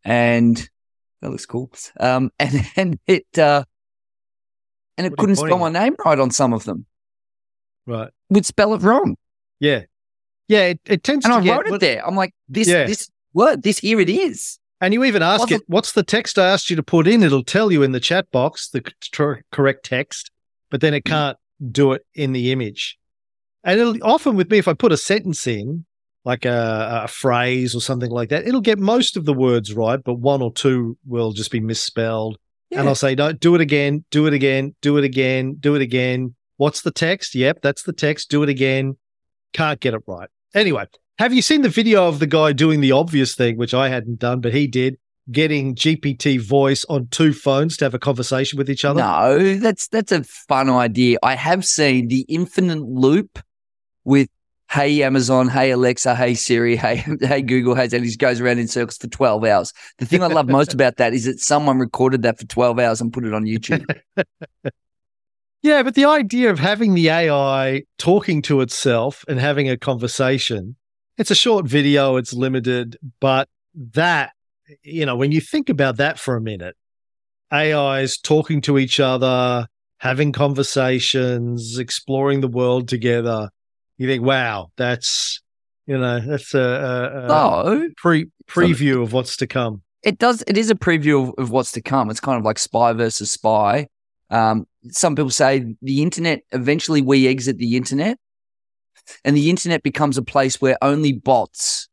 [0.02, 0.56] And
[1.20, 1.70] that looks cool.
[2.00, 3.64] Um, and, and it, uh,
[4.96, 6.86] and it What couldn't spell my name right on some of them.
[7.86, 8.10] Right.
[8.30, 9.16] Would spell it wrong.
[9.60, 9.82] Yeah.
[10.48, 10.66] Yeah.
[10.68, 12.06] It, it tends And to I get, wrote it there.
[12.06, 12.84] I'm like, this, Yeah.
[12.86, 14.58] this word, this here it is.
[14.80, 17.22] And you even ask Wasn't- it, what's the text I asked you to put in?
[17.22, 18.82] It'll tell you in the chat box the
[19.52, 20.30] correct text,
[20.74, 20.96] but then Mm.
[20.96, 21.38] it can't
[21.70, 22.98] do it in the image.
[23.62, 25.84] And it'll often with me, if I put a sentence in,
[26.24, 30.02] like a, a phrase or something like that, it'll get most of the words right,
[30.02, 32.38] but one or two will just be misspelled.
[32.72, 35.82] And I'll say, no, do it again, do it again, do it again, do it
[35.82, 36.34] again.
[36.56, 37.36] What's the text?
[37.36, 38.30] Yep, that's the text.
[38.30, 38.96] Do it again.
[39.52, 40.28] Can't get it right.
[40.56, 40.86] Anyway,
[41.20, 44.18] have you seen the video of the guy doing the obvious thing, which I hadn't
[44.18, 44.98] done, but he did,
[45.30, 49.00] getting GPT voice on two phones to have a conversation with each other?
[49.00, 51.18] No, that's that's a fun idea.
[51.22, 53.38] I have seen the infinite loop
[54.04, 54.28] with
[54.70, 58.68] Hey Amazon, Hey Alexa, Hey Siri, Hey Hey Google, Hey, and he goes around in
[58.68, 59.72] circles for twelve hours.
[59.98, 63.00] The thing I love most about that is that someone recorded that for twelve hours
[63.00, 63.84] and put it on YouTube.
[65.64, 70.76] Yeah, but the idea of having the AI talking to itself and having a conversation,
[71.16, 74.32] it's a short video, it's limited, but that,
[74.82, 76.76] you know, when you think about that for a minute,
[77.52, 79.66] AIs talking to each other,
[79.98, 83.50] having conversations, exploring the world together,
[83.96, 85.40] you think, wow, that's,
[85.86, 89.82] you know, that's a, a, a pre preview of what's to come.
[90.02, 90.42] it does.
[90.46, 92.10] It is a preview of, of what's to come.
[92.10, 93.88] It's kind of like spy versus spy.
[94.30, 98.18] Um, some people say the internet, eventually we exit the internet
[99.24, 101.88] and the internet becomes a place where only bots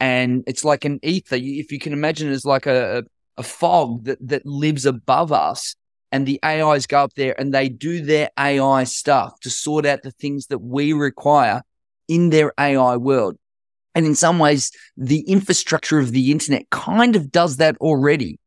[0.00, 1.36] and it's like an ether.
[1.36, 3.04] If you can imagine it as like a,
[3.36, 5.74] a fog that, that lives above us
[6.12, 10.02] and the AIs go up there and they do their AI stuff to sort out
[10.02, 11.62] the things that we require
[12.08, 13.36] in their AI world.
[13.94, 18.38] And in some ways, the infrastructure of the internet kind of does that already,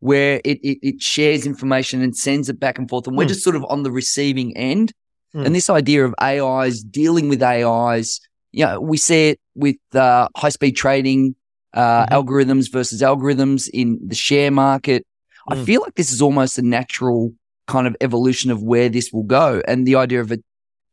[0.00, 3.06] where it, it, it shares information and sends it back and forth.
[3.06, 3.28] And we're Hmm.
[3.28, 4.92] just sort of on the receiving end.
[5.32, 5.44] Hmm.
[5.46, 8.20] And this idea of AIs dealing with AIs,
[8.52, 11.34] you know, we see it with uh, high speed trading,
[11.74, 12.08] uh, Mhm.
[12.10, 15.04] algorithms versus algorithms in the share market.
[15.50, 15.64] I Mm.
[15.64, 17.32] feel like this is almost a natural
[17.66, 19.60] kind of evolution of where this will go.
[19.68, 20.42] And the idea of it,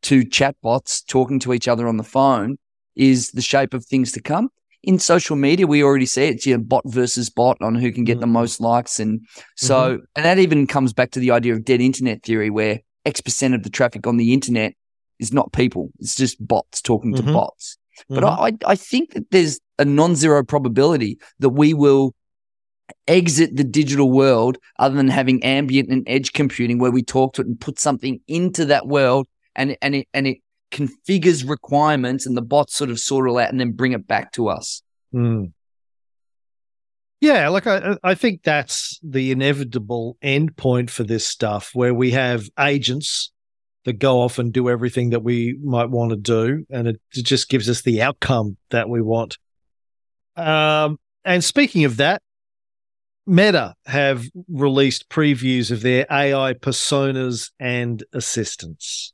[0.02, 2.56] two chatbots talking to each other on the phone
[2.94, 4.50] is the shape of things to come.
[4.82, 6.34] In social media, we already see it.
[6.36, 8.30] It's you know, bot versus bot on who can get the Mhm.
[8.32, 9.00] most likes.
[9.00, 9.20] And
[9.56, 13.20] so, and that even comes back to the idea of dead internet theory, where X
[13.20, 14.74] percent of the traffic on the internet
[15.18, 15.90] is not people.
[16.00, 17.32] It's just bots talking to Mhm.
[17.32, 17.78] bots.
[18.08, 18.38] But Mhm.
[18.66, 22.14] I, I think that there's a non-zero probability that we will
[23.08, 27.42] exit the digital world other than having ambient and edge computing where we talk to
[27.42, 29.26] it and put something into that world
[29.56, 30.38] and, and it and it
[30.70, 34.06] configures requirements and the bots sort of sort it all out and then bring it
[34.06, 34.82] back to us.
[35.14, 35.52] Mm.
[37.20, 42.48] Yeah, like I, I think that's the inevitable endpoint for this stuff, where we have
[42.58, 43.32] agents
[43.86, 47.48] that go off and do everything that we might want to do, and it just
[47.48, 49.38] gives us the outcome that we want.
[50.36, 52.20] Um, and speaking of that,
[53.28, 59.12] Meta have released previews of their AI personas and assistants.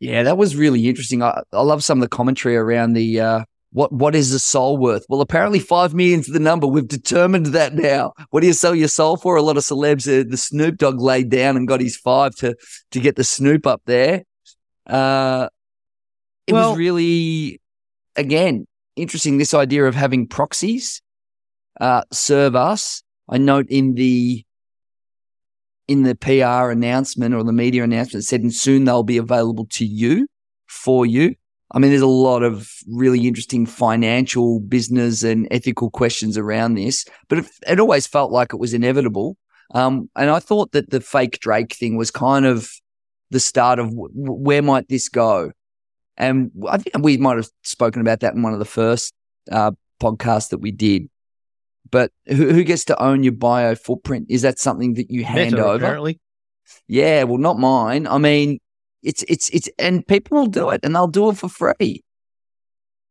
[0.00, 1.22] Yeah, that was really interesting.
[1.22, 4.76] I, I love some of the commentary around the uh, what what is a soul
[4.78, 5.04] worth?
[5.08, 6.66] Well, apparently five million's the number.
[6.66, 8.12] We've determined that now.
[8.30, 9.34] What do you sell your soul for?
[9.34, 12.54] A lot of celebs, uh, the Snoop Dogg laid down and got his five to
[12.92, 14.22] to get the Snoop up there.
[14.86, 15.48] Uh,
[16.46, 17.60] it Well- was really,
[18.14, 19.38] again, interesting.
[19.38, 21.02] This idea of having proxies
[21.80, 23.02] uh, serve us.
[23.28, 24.44] I note in the
[25.88, 29.66] in the PR announcement or the media announcement it said, and soon they'll be available
[29.72, 30.28] to you
[30.66, 31.34] for you.
[31.74, 37.04] I mean, there's a lot of really interesting financial, business, and ethical questions around this,
[37.28, 39.36] but it, it always felt like it was inevitable.
[39.74, 42.70] Um, and I thought that the fake Drake thing was kind of
[43.30, 45.50] the start of w- where might this go.
[46.16, 49.12] And I think we might have spoken about that in one of the first
[49.50, 51.10] uh, podcasts that we did.
[51.90, 54.26] But who, who gets to own your bio footprint?
[54.30, 55.84] Is that something that you hand Meta, over?
[55.84, 56.20] apparently.
[56.86, 58.06] Yeah, well, not mine.
[58.06, 58.60] I mean,
[59.04, 62.02] it's it's it's, and people will do it, and they'll do it for free.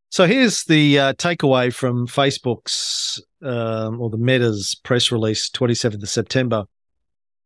[0.09, 6.09] So here's the uh, takeaway from Facebook's um, or the Meta's press release, 27th of
[6.09, 6.65] September.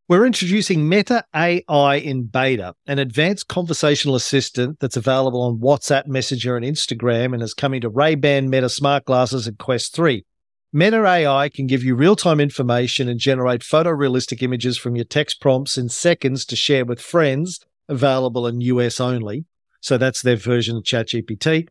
[0.09, 6.55] We're introducing Meta AI in beta, an advanced conversational assistant that's available on WhatsApp, Messenger,
[6.55, 10.25] and Instagram, and is coming to Ray-Ban Meta smart glasses and Quest 3.
[10.71, 15.77] Meta AI can give you real-time information and generate photorealistic images from your text prompts
[15.77, 19.45] in seconds to share with friends, available in US only.
[19.81, 21.67] So that's their version of ChatGPT.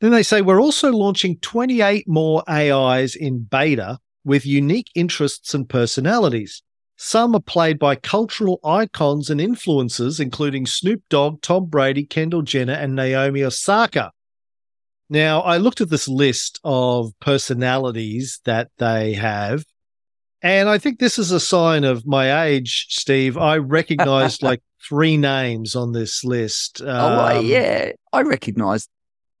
[0.00, 5.68] Then they say we're also launching 28 more AIs in beta with unique interests and
[5.68, 6.62] personalities.
[6.96, 12.72] Some are played by cultural icons and influencers, including Snoop Dogg, Tom Brady, Kendall Jenner,
[12.72, 14.10] and Naomi Osaka.
[15.08, 19.64] Now, I looked at this list of personalities that they have,
[20.42, 23.38] and I think this is a sign of my age, Steve.
[23.38, 26.82] I recognized like three names on this list.
[26.84, 28.88] oh, Um, yeah, I recognise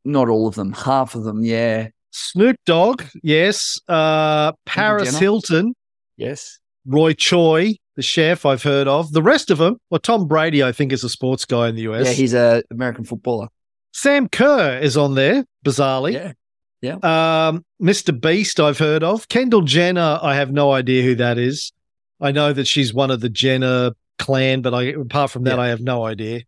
[0.04, 1.44] not all of them, half of them.
[1.44, 3.78] Yeah, Snoop Dogg, yes.
[3.88, 5.18] Uh, Paris Jenner?
[5.18, 5.74] Hilton,
[6.16, 9.12] yes, Roy Choi, the chef I've heard of.
[9.12, 11.82] The rest of them, well, Tom Brady, I think, is a sports guy in the
[11.82, 12.06] US.
[12.06, 12.12] yeah.
[12.12, 13.48] He's a American footballer.
[13.92, 16.34] Sam Kerr is on there, bizarrely.
[16.80, 18.18] Yeah, Um, Mr.
[18.18, 19.26] Beast, I've heard of.
[19.28, 21.72] Kendall Jenner, I have no idea who that is.
[22.20, 25.62] I know that she's one of the Jenner clan, but I, apart from that, Yeah.
[25.64, 26.42] I have no idea.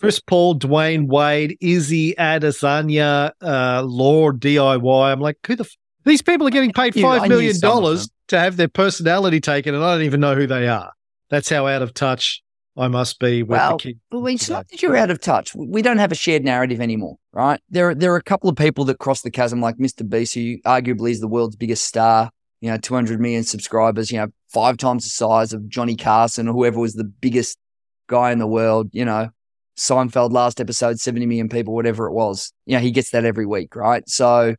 [0.00, 5.12] Chris Paul, Dwyane Wade, Izzy Adesanya, uh, LaurDIY.
[5.12, 5.64] I'm like, who the?
[5.64, 9.82] F- These people are getting paid five million dollars to have their personality taken, and
[9.84, 10.92] I don't even know who they are.
[11.30, 12.42] That's how out of touch
[12.76, 14.00] I must be with Well, the kid.
[14.10, 15.54] Well, it's not that you're out of touch.
[15.54, 17.60] We don't have a shared narrative anymore, right?
[17.70, 20.08] There, are, there are a couple of people that cross the chasm, like Mr.
[20.08, 22.30] Beast, who arguably is the world's biggest star.
[22.60, 24.10] You know, 200 million subscribers.
[24.10, 27.58] You know, five times the size of Johnny Carson or whoever was the biggest
[28.06, 28.88] guy in the world.
[28.92, 29.28] You know,
[29.76, 32.52] Seinfeld last episode, 70 million people, whatever it was.
[32.64, 34.08] You know, he gets that every week, right?
[34.08, 34.54] So,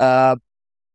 [0.00, 0.36] uh,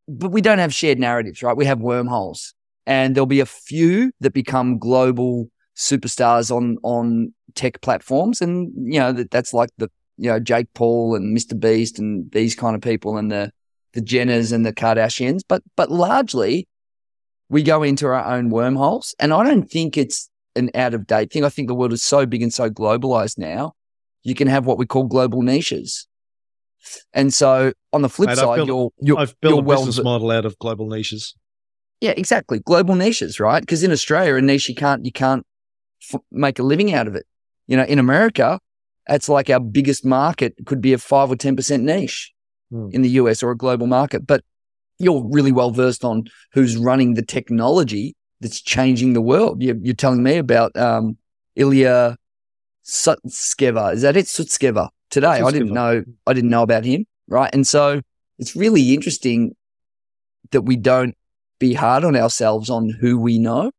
[0.07, 1.55] but we don't have shared narratives, right?
[1.55, 2.53] We have wormholes.
[2.85, 8.99] and there'll be a few that become global superstars on on tech platforms, and you
[8.99, 11.57] know that, that's like the you know Jake Paul and Mr.
[11.57, 13.51] Beast and these kind of people, and the
[13.93, 15.41] the Jenners and the Kardashians.
[15.47, 16.67] But but largely,
[17.49, 21.31] we go into our own wormholes, and I don't think it's an out of date
[21.31, 21.43] thing.
[21.43, 23.73] I think the world is so big and so globalized now.
[24.23, 26.07] You can have what we call global niches.
[27.13, 29.65] And so on the flip Mate, I've side, built- you're, you're, I've built you're a
[29.65, 31.35] well, business model out of global niches.
[32.01, 32.59] yeah, exactly.
[32.59, 33.59] Global niches, right?
[33.61, 35.45] Because in Australia, a niche you can't you can't
[36.13, 37.25] f- make a living out of it.
[37.67, 38.59] You know, in America,
[39.09, 42.33] it's like our biggest market could be a five or ten percent niche
[42.71, 42.89] Hmm.
[42.91, 44.27] in the US or a global market.
[44.27, 44.43] But
[44.99, 49.61] you're really well versed on who's running the technology that's changing the world.
[49.61, 51.17] You're, you're telling me about um,
[51.55, 52.17] Ilya
[52.85, 53.93] Sutskever.
[53.93, 54.25] Is that it?
[54.25, 54.89] Sutskever.
[55.09, 56.03] Today, I didn't know.
[56.27, 57.05] I didn't know about him.
[57.27, 58.01] Right, and so
[58.37, 59.55] it's really interesting
[60.51, 61.15] that we don't
[61.59, 63.71] be hard on ourselves on who we know.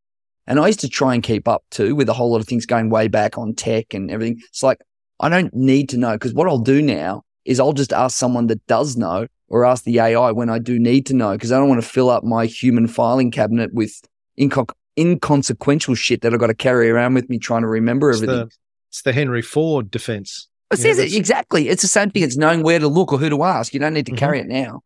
[0.47, 2.67] And I used to try and keep up too with a whole lot of things
[2.67, 4.41] going way back on tech and everything.
[4.49, 4.81] It's like,
[5.19, 8.49] I don't need to know because what I'll do now is I'll just ask someone
[8.49, 11.59] that does know or ask the AI when I do need to know because I
[11.59, 13.93] don't want to fill up my human filing cabinet with
[14.39, 18.23] inco- inconsequential shit that I've got to carry around with me trying to remember It's
[18.23, 18.47] everything.
[18.49, 18.51] the,
[18.89, 20.49] it's the Henry Ford defense.
[20.73, 21.69] It says it exactly.
[21.69, 22.23] It's the same thing.
[22.23, 23.75] It's knowing where to look or who to ask.
[23.75, 24.17] You don't need to Mhm.
[24.19, 24.83] carry it now.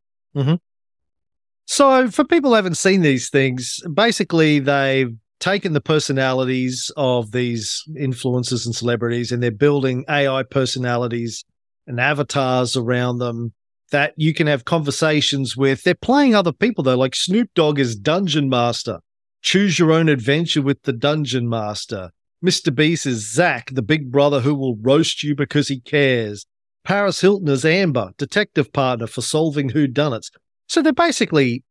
[1.66, 7.82] So, for people who haven't seen these things, basically they've taken the personalities of these
[7.98, 11.44] influencers and celebrities and they're building AI personalities
[11.86, 13.52] and avatars around them
[13.94, 15.84] that you can have conversations with.
[15.84, 18.98] They're playing other people though, like Snoop Dogg is Dungeon Master.
[19.40, 22.10] Choose your own adventure with the Dungeon Master.
[22.44, 22.74] Mr.
[22.74, 26.44] Beast is Zach, the big brother who will roast you because he cares.
[26.82, 30.30] Paris Hilton is Amber, detective partner for solving whodunits.
[30.66, 31.62] So they're basically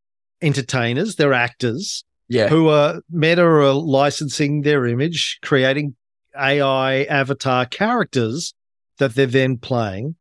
[0.42, 2.48] entertainers, they're actors Yeah.
[2.48, 5.96] who are Meta are licensing their image, creating
[6.40, 8.54] AI avatar characters
[9.00, 10.16] that they're then playing.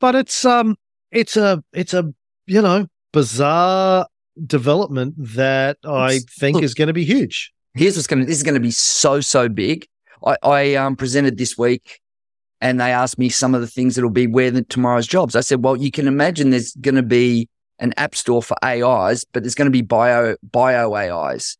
[0.00, 0.76] But it's um
[1.12, 2.12] it's a it's a
[2.46, 4.06] you know bizarre
[4.46, 7.52] development that I It's- think look- is going to be huge.
[7.74, 9.86] here's what's going to this is going to be so so big.
[10.26, 12.00] I, I um, presented this week
[12.60, 15.34] and they asked me some of the things that'll be where the tomorrow's jobs.
[15.36, 17.48] I said well you can imagine there's going to be
[17.78, 21.56] an app store for ais but there's going to be bio bio ais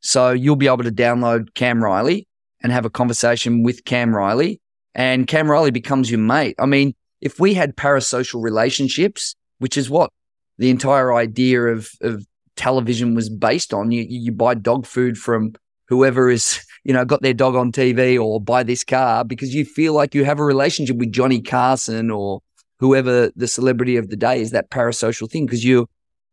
[0.00, 2.26] so you'll be able to download cam riley
[2.62, 4.60] and have a conversation with cam riley
[4.94, 6.54] and cam riley becomes your mate.
[6.58, 10.10] I mean if we had parasocial relationships which is what
[10.58, 12.26] the entire idea of of
[12.58, 13.90] television was based on.
[13.90, 15.54] You you buy dog food from
[15.86, 19.64] whoever is you know got their dog on TV or buy this car because you
[19.64, 22.40] feel like you have a relationship with Johnny Carson or
[22.80, 24.50] whoever the celebrity of the day is.
[24.50, 25.88] That parasocial thing because you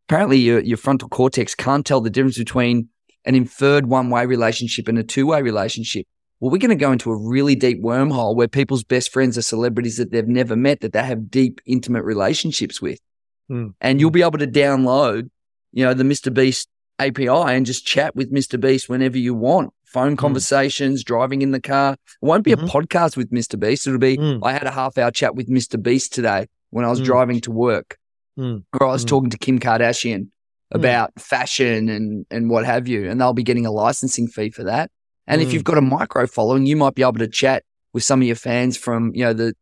[0.10, 2.90] apparently your your frontal cortex can't tell the difference between
[3.24, 6.06] an inferred one way relationship and a two way relationship.
[6.40, 9.42] Well, we're going to go into a really deep wormhole where people's best friends are
[9.42, 13.00] celebrities that they've never met that they have deep, intimate relationships with.
[13.48, 13.70] Hmm.
[13.80, 15.30] And you'll be able to download,
[15.72, 16.34] you know, the Mr.
[16.34, 16.68] Beast
[17.00, 18.60] API and just chat with Mr.
[18.60, 19.72] Beast whenever you want.
[19.86, 21.94] Phone conversations, driving in the car.
[21.94, 22.64] It won't be Mhm.
[22.64, 23.58] a podcast with Mr.
[23.58, 23.88] Beast.
[23.88, 24.40] It'll be, Mm.
[24.44, 25.82] I had a half hour chat with Mr.
[25.82, 27.06] Beast today when I was Mm.
[27.06, 27.98] driving to work.
[28.38, 28.64] Mm.
[28.74, 29.08] Or I was Mm.
[29.08, 30.28] talking to Kim Kardashian
[30.72, 33.10] about fashion and, and what have you.
[33.10, 34.92] And they'll be getting a licensing fee for that.
[35.28, 35.54] And if Mm.
[35.54, 37.64] you've got a micro following, you might be able to chat
[37.94, 39.54] with some of your fans from, you know, the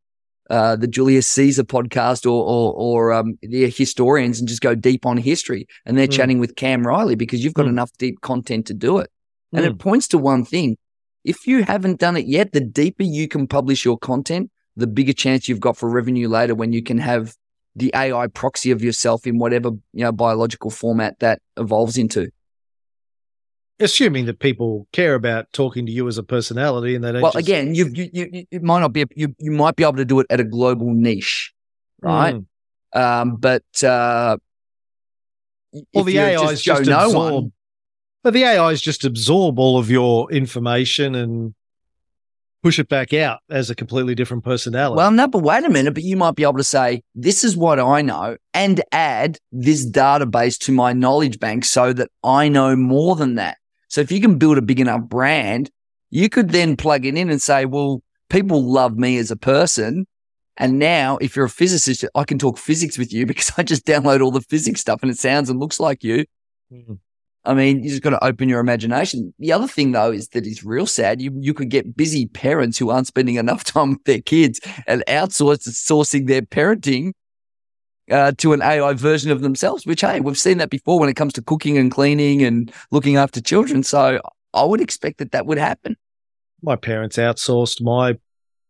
[0.49, 5.05] uh, the Julius Caesar podcast or or, or um, the historians and just go deep
[5.05, 5.66] on history.
[5.86, 6.11] And they're Mm.
[6.11, 7.70] chatting with Cam Riley because you've got Mm.
[7.70, 9.09] enough deep content to do it.
[9.53, 9.70] And Mm.
[9.70, 10.76] it points to one thing.
[11.24, 15.14] If you haven't done it yet, the deeper you can publish your content, the bigger
[15.14, 17.36] chance you've got for revenue later when you can have
[17.76, 22.30] the AI proxy of yourself in whatever you know biological format that evolves into.
[23.80, 27.22] Assuming that people care about talking to you as a personality and they don't.
[27.22, 29.98] Well, just- again, you, you you it might not be you you might be able
[29.98, 31.54] to do it at a global niche,
[32.02, 32.36] right?
[32.36, 32.46] Mm.
[32.96, 34.38] Um, but uh,
[35.94, 37.34] Well, the AI is Joe just no absorb.
[37.34, 37.52] one,
[38.22, 41.56] But the AIs just absorb all of your information and
[42.62, 44.96] push it back out as a completely different personality.
[44.98, 45.96] Well, no, but wait a minute.
[45.96, 49.86] But you might be able to say, this is what I know and add this
[49.90, 53.58] database to my knowledge bank so that I know more than that.
[53.94, 55.70] So if you can build a big enough brand,
[56.10, 60.08] you could then plug it in and say, well, people love me as a person.
[60.58, 63.86] And now if you're a physicist, I can talk physics with you because I just
[63.86, 66.26] download all the physics stuff and it sounds and looks like you.
[66.72, 66.98] Mm.
[67.46, 69.32] I mean, you just got to open your imagination.
[69.38, 71.22] The other thing, though, is that is real sad.
[71.22, 75.04] You you could get busy parents who aren't spending enough time with their kids and
[75.08, 77.12] outsource sourcing their parenting
[78.12, 79.86] uh, to an AI version of themselves.
[79.86, 83.18] Which hey, we've seen that before when it comes to cooking and cleaning and looking
[83.18, 83.84] after children.
[83.84, 84.20] So
[84.54, 85.95] I would expect that that would happen.
[86.62, 88.18] My parents outsourced my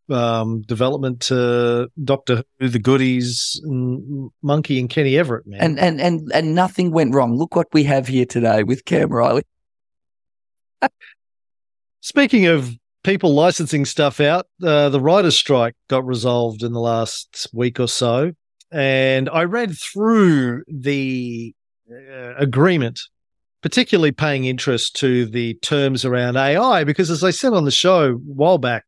[0.10, 5.48] um, development to Doctor Who, the Goodies, and Monkey, and Kenny Everett.
[5.48, 7.38] Man, And and and and nothing went wrong.
[7.38, 9.44] Look what we have here today with Cam Riley.
[12.02, 17.48] Speaking of people licensing stuff out, uh, the writer's strike got resolved in the last
[17.54, 18.34] week or so.
[18.74, 21.54] And I read through the
[21.90, 23.00] uh, agreement,
[23.62, 28.14] particularly paying interest to the terms around AI, because as I said on the show
[28.14, 28.86] a while back,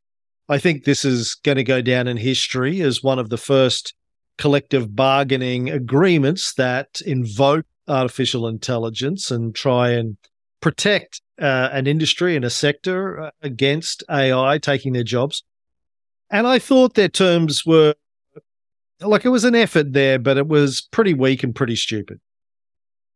[0.49, 3.93] I think this is going to go down in history as one of the first
[4.39, 10.17] collective bargaining agreements that invoke artificial intelligence and try and
[10.61, 15.43] protect uh, an industry and a sector uh, against AI taking their jobs.
[16.31, 17.93] And I thought their terms were
[19.01, 22.19] like it was an effort there, but it was pretty weak and pretty stupid.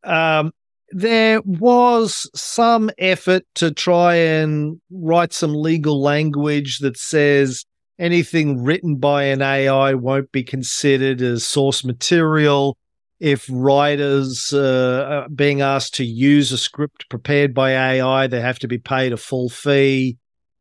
[0.04, 0.52] Um,
[0.92, 7.66] there was some effort to try and write some legal language that says
[8.00, 12.78] anything written by an AI won't be considered as source material
[13.20, 18.60] if writers uh, are being asked to use a script prepared by AI, they have
[18.60, 20.18] to be paid a full fee,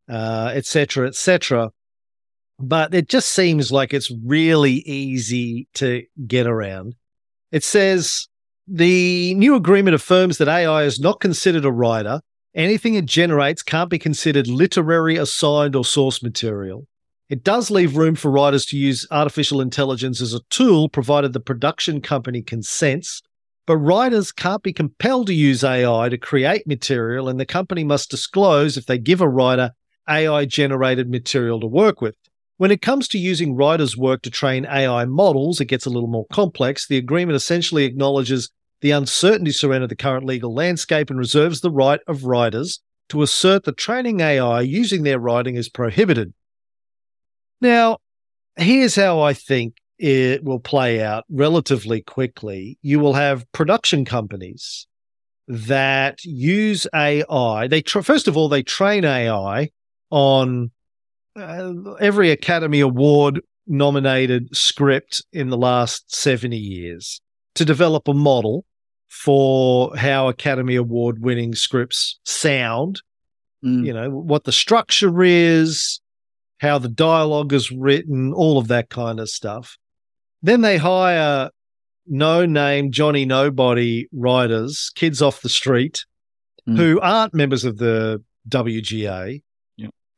[0.09, 1.67] etc., uh, etc.
[1.67, 1.73] Et
[2.59, 6.95] but it just seems like it's really easy to get around.
[7.53, 8.29] It says
[8.67, 12.21] the new agreement affirms that AI is not considered a writer.
[12.55, 16.87] Anything it generates can't be considered literary, assigned, or source material.
[17.29, 21.41] It does leave room for writers to use artificial intelligence as a tool, provided the
[21.41, 23.23] production company consents.
[23.67, 28.11] But writers can't be compelled to use AI to create material, and the company must
[28.11, 29.73] disclose if they give a writer
[30.09, 32.17] AI generated material to work with.
[32.59, 36.09] When it comes to using writers' work to train AI models, it gets a little
[36.09, 36.89] more complex.
[36.89, 38.51] The agreement essentially acknowledges
[38.81, 42.81] the uncertainty surrounding the current legal landscape and reserves the right of writers
[43.11, 46.35] to assert that training AI using their writing is prohibited.
[47.61, 47.99] Now,
[48.57, 52.77] here's how I think it will play out relatively quickly.
[52.83, 54.89] You will have production companies
[55.47, 57.69] that use AI.
[57.69, 59.71] They first of all they train AI
[60.11, 60.73] on
[61.37, 67.21] uh, every Academy Award nominated script in the last 70 years
[67.55, 68.65] to develop a model
[69.09, 73.03] for how Academy Award winning scripts sound,
[73.65, 73.85] mm.
[73.85, 76.01] you know, what the structure is,
[76.59, 79.77] how the dialogue is written, all of that kind of stuff.
[80.43, 81.51] Then they hire
[82.07, 86.05] no name Johnny Nobody writers, kids off the street
[86.69, 86.77] mm.
[86.77, 89.43] who aren't members of the WGA.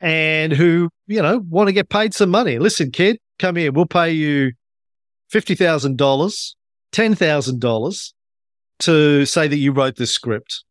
[0.01, 2.59] And who, you know, want to get paid some money.
[2.59, 3.71] Listen, kid, come here.
[3.73, 4.53] We'll pay you
[5.33, 5.97] $50,000,
[6.93, 8.13] $10,000
[8.81, 10.65] to say that you wrote this script.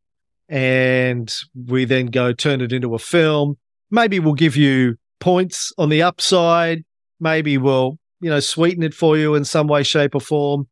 [0.48, 1.32] And
[1.68, 3.58] we then go turn it into a film.
[3.92, 6.84] Maybe we'll give you points on the upside.
[7.20, 10.68] Maybe we'll, you know, sweeten it for you in some way, shape, or form.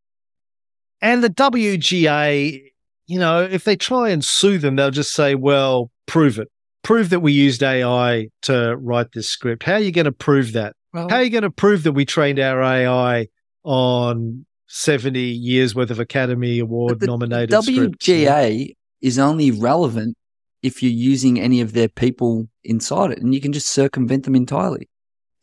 [1.00, 2.60] And the WGA,
[3.06, 6.50] you know, if they try and sue them, they'll just say, well, prove it.
[6.88, 9.64] Prove that we used AI to write this script.
[9.64, 10.74] How are you going to prove that?
[10.94, 13.28] Well, How are you going to prove that we trained our AI
[13.66, 18.80] on 70 years worth of Academy Award nominated WGA scripts?
[19.02, 20.16] is only relevant
[20.64, 24.34] if you're using any of their people inside it, and you can just circumvent them
[24.38, 24.88] entirely.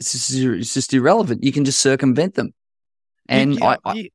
[0.01, 1.45] It's just, it's just irrelevant.
[1.45, 2.55] You can just circumvent them.
[3.29, 4.09] And I, I,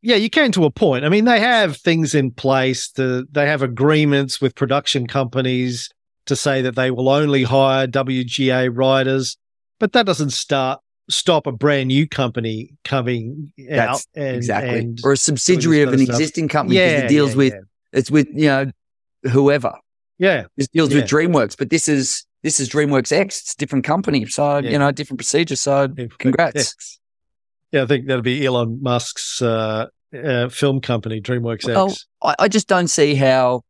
[0.00, 1.04] yeah, you can to a point.
[1.04, 2.88] I mean, they have things in place.
[2.92, 5.90] To, they have agreements with production companies
[6.26, 9.36] to say that they will only hire WGA writers,
[9.78, 15.00] but that doesn't start stop a brand new company coming That's out and, exactly and
[15.04, 17.60] or a subsidiary of an existing company yeah, it deals yeah, with yeah.
[17.92, 18.70] it's with you know
[19.24, 19.74] whoever
[20.22, 20.44] yeah.
[20.56, 23.40] This deals with DreamWorks, but this is this is DreamWorks X.
[23.40, 24.24] It's a different company.
[24.26, 25.56] So, you know, different procedure.
[25.56, 27.00] So congrats.
[27.72, 32.06] Yeah, I think that'll be Elon Musk's uh, uh, film company, DreamWorks well, X.
[32.22, 33.62] I, I just don't see how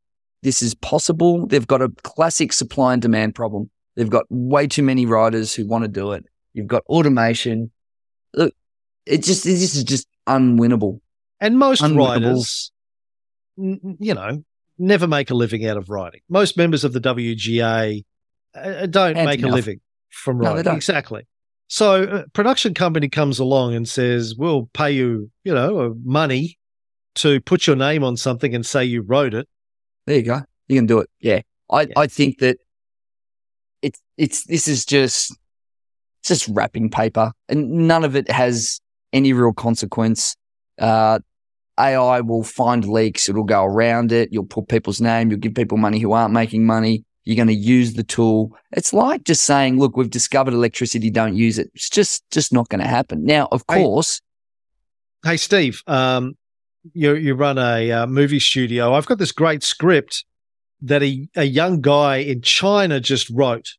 [0.42, 1.46] this is possible.
[1.46, 3.70] They've got a classic supply and demand problem.
[3.96, 6.24] They've got way too many writers who want to do it.
[6.54, 7.70] You've got automation.
[8.34, 8.54] Look,
[9.06, 11.00] it just this is just unwinnable.
[11.40, 12.08] And most unwinnable.
[12.08, 12.72] writers,
[13.56, 14.44] you know,
[14.78, 16.20] never make a living out of writing.
[16.28, 18.04] Most members of the WGA
[18.54, 19.52] uh, uh, don't make enough.
[19.52, 19.80] a living
[20.10, 20.64] from writing.
[20.64, 21.26] No, exactly.
[21.68, 26.58] So a production company comes along and says, "We'll pay you, you know, uh, money
[27.16, 29.48] to put your name on something and say you wrote it."
[30.06, 30.40] There you go.
[30.68, 31.10] You can do it.
[31.20, 31.40] Yeah.
[31.70, 31.92] I, yeah.
[31.96, 32.58] I think that
[33.82, 35.30] it's it's this is just
[36.20, 38.80] it's just wrapping paper and none of it has
[39.12, 40.36] any real consequence.
[40.78, 41.18] Uh,
[41.78, 43.28] AI will find leaks.
[43.28, 44.28] It'll go around it.
[44.32, 45.30] You'll put people's name.
[45.30, 47.04] You'll give people money who aren't making money.
[47.24, 48.56] You're going to use the tool.
[48.72, 51.08] It's like just saying, look, we've discovered electricity.
[51.10, 51.70] Don't use it.
[51.74, 53.24] It's just, just not going to happen.
[53.24, 53.82] Now, of Hey.
[53.82, 54.20] course,
[55.24, 56.34] Hey, Steve, um,
[56.92, 58.94] you you run a uh, movie studio.
[58.94, 60.24] I've got this great script
[60.82, 63.74] that a, a young guy in China just wrote.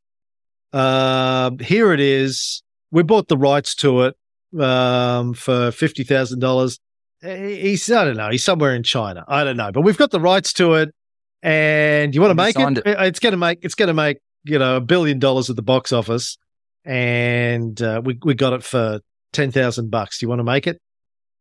[0.72, 2.64] Um, here it is.
[2.92, 4.16] We bought the rights to it
[4.60, 6.80] um, for fifty thousand dollars.
[7.22, 8.30] He's I don't know.
[8.30, 9.24] He's somewhere in China.
[9.28, 10.94] I don't know, but we've got the rights to it.
[11.42, 12.84] And you want to make signed it?
[12.86, 15.62] It's going to make it's going to make you know a billion dollars at the
[15.62, 16.38] box office.
[16.86, 19.02] And uh, we we got it for
[19.34, 20.20] ten thousand bucks.
[20.20, 20.82] Do you want to make it?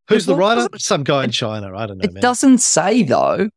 [0.08, 0.68] Who's the writer?
[0.76, 1.76] Some guy in China.
[1.76, 2.22] I don't know, it man.
[2.22, 3.48] doesn't say though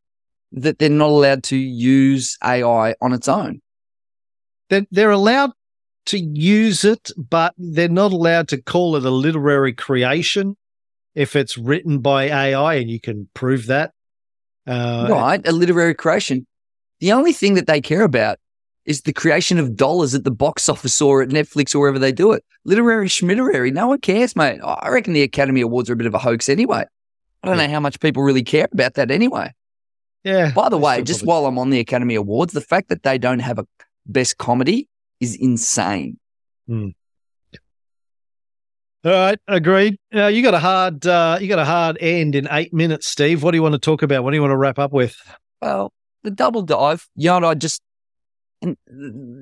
[0.51, 3.61] that they're not allowed to use AI on its own.
[4.69, 5.51] They're, they're allowed
[6.07, 10.55] to use it, but they're not allowed to call it a literary creation
[11.13, 13.91] if it's written by AI, and you can prove that.
[14.67, 16.45] Uh, right, a literary creation.
[16.99, 18.37] The only thing that they care about
[18.85, 22.11] is the creation of dollars at the box office or at Netflix or wherever they
[22.11, 22.43] do it.
[22.65, 24.59] Literary schmitterary, no one cares, mate.
[24.63, 26.85] I reckon the Academy Awards are a bit of a hoax anyway.
[27.43, 29.53] I don't know how much people really care about that anyway.
[30.23, 30.51] Yeah.
[30.51, 33.17] By the way, just probably- while I'm on the Academy Awards, the fact that they
[33.17, 33.67] don't have a
[34.07, 34.87] best comedy
[35.19, 36.19] is insane.
[39.03, 39.97] All right, agreed.
[40.13, 43.43] Uh, you got a hard, uh, you got a hard end in eight minutes, Steve.
[43.43, 44.23] What do you want to talk about?
[44.23, 45.15] What do you want to wrap up with?
[45.61, 47.83] Well, the double dive, you know, I just,
[48.65, 48.77] and,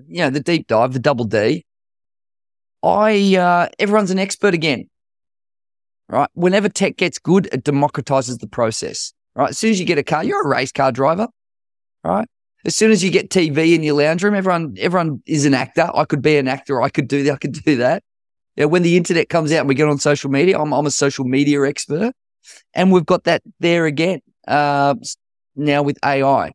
[0.07, 1.65] you know, the deep dive, the double D.
[2.83, 4.89] I, uh, everyone's an expert again,
[6.09, 6.29] right?
[6.33, 9.49] Whenever tech gets good, it democratizes the process, right?
[9.49, 11.27] As soon as you get a car, you're a race car driver,
[12.03, 12.27] right?
[12.65, 15.89] As soon as you get TV in your lounge room, everyone, everyone is an actor.
[15.93, 16.81] I could be an actor.
[16.81, 17.33] I could do that.
[17.33, 18.03] I could do that.
[18.55, 21.25] When the internet comes out and we get on social media, I'm, I'm a social
[21.25, 22.13] media expert
[22.73, 24.21] and we've got that there again.
[24.47, 24.95] Uh,
[25.55, 26.51] now with AI.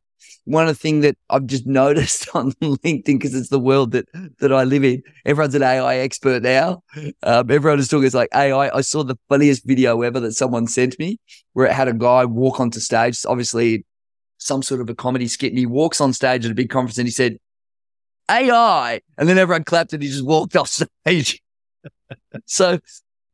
[0.49, 4.07] One of the things that I've just noticed on LinkedIn, because it's the world that,
[4.41, 6.83] that I live in, everyone's an AI expert now.
[7.23, 8.75] Um, everyone is talking, it's like AI.
[8.75, 11.19] I saw the funniest video ever that someone sent me
[11.53, 13.85] where it had a guy walk onto stage, obviously
[14.39, 16.99] some sort of a comedy skit, and he walks on stage at a big conference
[16.99, 17.39] and he said,
[18.31, 19.01] AI.
[19.17, 21.43] And then everyone clapped and he just walked off stage.
[22.47, 22.79] so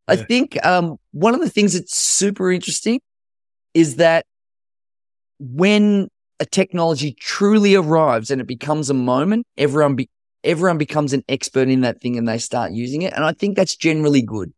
[0.09, 3.01] I think um, one of the things that's super interesting
[3.73, 4.27] is that
[5.39, 6.09] when
[6.41, 10.11] a technology truly arrives and it becomes a moment, everyone be,
[10.43, 13.13] everyone becomes an expert in that thing and they start using it.
[13.13, 14.53] And I think that's generally good.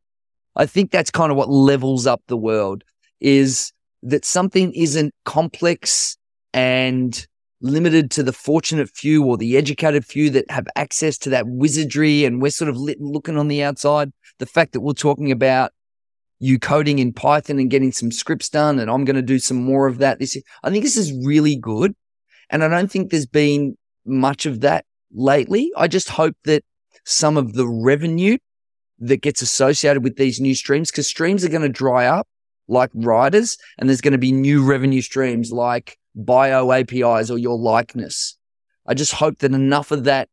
[0.56, 2.82] I think that's kind of what levels up the world
[3.20, 3.72] is
[4.02, 6.16] that something isn't complex
[6.54, 7.26] and
[7.60, 12.24] limited to the fortunate few or the educated few that have access to that wizardry
[12.24, 14.12] and we're sort of lit, looking on the outside.
[14.38, 15.72] The fact that we're talking about
[16.38, 19.56] you coding in Python and getting some scripts done, and I'm going to do some
[19.56, 20.18] more of that.
[20.18, 21.94] This, I think this is really good.
[22.50, 25.70] And I don't think there's been much of that lately.
[25.76, 26.62] I just hope that
[27.04, 28.38] some of the revenue
[28.98, 32.26] that gets associated with these new streams, because streams are going to dry up
[32.68, 37.58] like riders, and there's going to be new revenue streams like bio APIs or your
[37.58, 38.36] likeness.
[38.86, 40.28] I just hope that enough of that,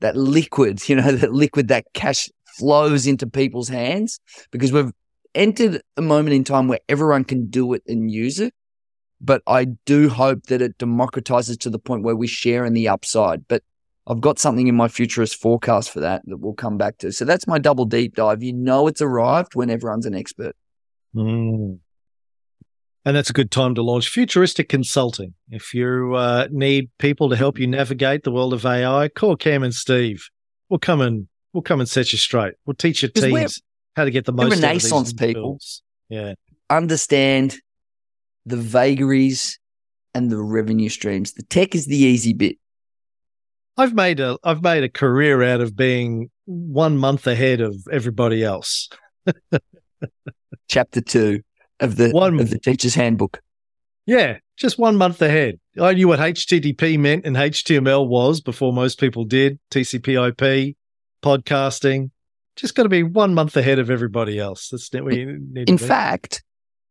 [0.00, 4.20] that liquid, you know, that liquid, that cash flows into people's hands
[4.50, 4.92] because we've
[5.34, 8.54] entered a moment in time where everyone can do it and use it.
[9.20, 12.88] But I do hope that it democratizes to the point where we share in the
[12.88, 13.46] upside.
[13.46, 13.62] But
[14.06, 17.12] I've got something in my futurist forecast for that that we'll come back to.
[17.12, 18.42] So that's my double deep dive.
[18.42, 20.56] You know it's arrived when everyone's an expert.
[21.14, 21.78] Mm.
[23.04, 25.34] And that's a good time to launch futuristic consulting.
[25.50, 29.62] If you uh, need people to help you navigate the world of AI, call Cam
[29.62, 30.28] and Steve.
[30.68, 32.54] We'll come and we'll come and set you straight.
[32.64, 33.60] We'll teach your teams
[33.96, 35.42] how to get the most out of these Renaissance people.
[35.42, 35.82] tools.
[36.08, 36.34] Yeah.
[36.70, 37.56] Understand
[38.46, 39.58] the vagaries
[40.14, 41.32] and the revenue streams.
[41.32, 42.56] The tech is the easy bit.
[43.76, 48.44] I've made a I've made a career out of being one month ahead of everybody
[48.44, 48.88] else.
[50.68, 51.42] Chapter two
[51.80, 53.40] of the One- of the teacher's handbook.
[54.04, 55.60] Yeah, just one month ahead.
[55.80, 59.58] I knew what HTTP meant and HTML was before most people did.
[59.70, 60.76] TCP/IP,
[61.22, 62.10] podcasting.
[62.56, 64.68] Just got to be one month ahead of everybody else.
[64.68, 65.68] That's what we need.
[65.68, 66.42] In fact,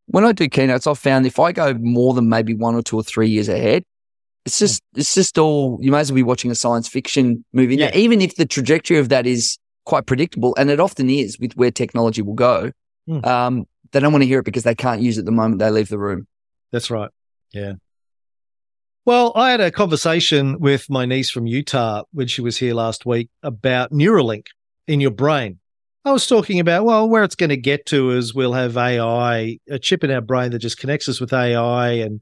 [0.06, 2.96] when I do keynotes, I've found if I go more than maybe one or two
[2.96, 3.84] or three years ahead,
[4.44, 7.76] it's just it's just all you may as well be watching a science fiction movie.
[7.76, 11.52] Now, even if the trajectory of that is quite predictable, and it often is with
[11.54, 12.72] where technology will go,
[13.06, 13.24] Hmm.
[13.24, 15.70] um, they don't want to hear it because they can't use it the moment they
[15.70, 16.26] leave the room.
[16.72, 17.10] That's right.
[17.52, 17.74] Yeah.
[19.04, 23.04] Well, I had a conversation with my niece from Utah when she was here last
[23.04, 24.46] week about Neuralink
[24.86, 25.58] in your brain.
[26.04, 29.58] I was talking about, well, where it's going to get to is we'll have AI,
[29.70, 31.90] a chip in our brain that just connects us with AI.
[31.92, 32.20] And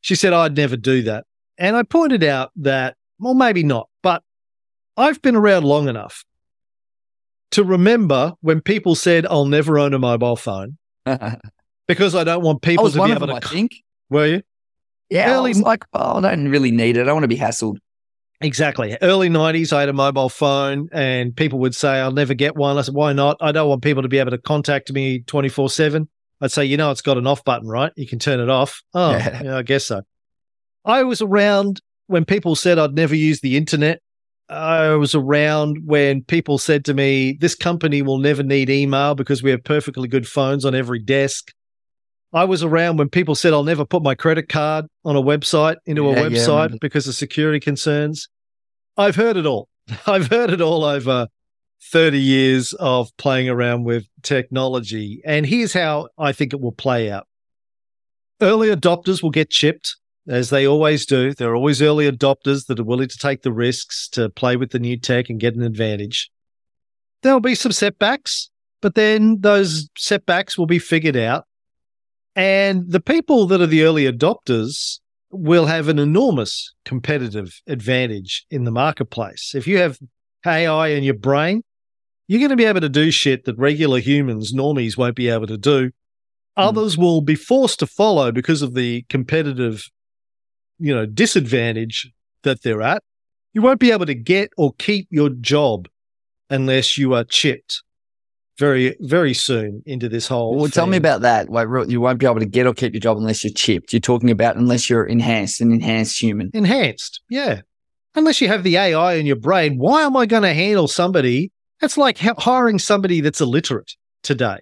[0.00, 1.24] she said, oh, I'd never do that.
[1.58, 4.22] And I pointed out that, well, maybe not, but
[4.96, 6.24] I've been around long enough
[7.50, 10.78] to remember when people said, I'll never own a mobile phone
[11.88, 13.46] because I don't want people to one be of able them, to.
[13.46, 13.74] I think.
[14.10, 14.42] Were you?
[15.10, 17.00] Yeah, Early- I was like, oh, I don't really need it.
[17.00, 17.78] I don't want to be hassled.
[18.40, 18.96] Exactly.
[19.02, 22.78] Early 90s, I had a mobile phone and people would say, I'll never get one.
[22.78, 23.36] I said, why not?
[23.40, 26.08] I don't want people to be able to contact me 24 7.
[26.40, 27.92] I'd say, you know, it's got an off button, right?
[27.96, 28.80] You can turn it off.
[28.94, 29.42] Oh, Yeah.
[29.42, 30.02] yeah, I guess so.
[30.84, 34.00] I was around when people said I'd never use the internet.
[34.48, 39.42] I was around when people said to me, this company will never need email because
[39.42, 41.52] we have perfectly good phones on every desk.
[42.32, 45.76] I was around when people said I'll never put my credit card on a website
[45.86, 46.78] into a Yeah, yeah, I website remember.
[46.80, 48.28] because of security concerns.
[48.96, 49.68] I've heard it all.
[50.06, 51.28] I've heard it all over
[51.92, 55.22] 30 years of playing around with technology.
[55.24, 57.26] And here's how I think it will play out.
[58.40, 59.96] Early adopters will get chipped,
[60.28, 61.32] as they always do.
[61.32, 64.70] There are always early adopters that are willing to take the risks to play with
[64.70, 66.30] the new tech and get an advantage.
[67.22, 68.50] There'll be some setbacks,
[68.82, 71.46] but then those setbacks will be figured out.
[72.38, 75.00] And the people that are the early adopters
[75.32, 79.56] will have an enormous competitive advantage in the marketplace.
[79.56, 79.98] If you have
[80.46, 81.64] AI in your brain,
[82.28, 85.48] you're going to be able to do shit that regular humans, normies, won't be able
[85.48, 85.90] to do.
[86.56, 86.62] Hmm.
[86.62, 89.90] Others will be forced to follow because of the competitive,
[90.78, 92.08] you know, disadvantage
[92.44, 93.02] that they're at.
[93.52, 95.88] You won't be able to get or keep your job
[96.48, 97.82] unless you are chipped
[98.58, 100.56] very, very soon into this whole.
[100.56, 101.48] Well, tell me about that.
[101.48, 103.92] Like, real- you won't be able to get or keep your job unless you're chipped.
[103.92, 106.50] You're talking about unless you're enhanced, an enhanced human.
[106.54, 107.20] enhanced.
[107.30, 107.60] Yeah.
[108.14, 111.52] Unless you have the AI in your brain, why am I going to handle somebody?
[111.80, 113.94] That's like hiring somebody that's illiterate
[114.24, 114.58] today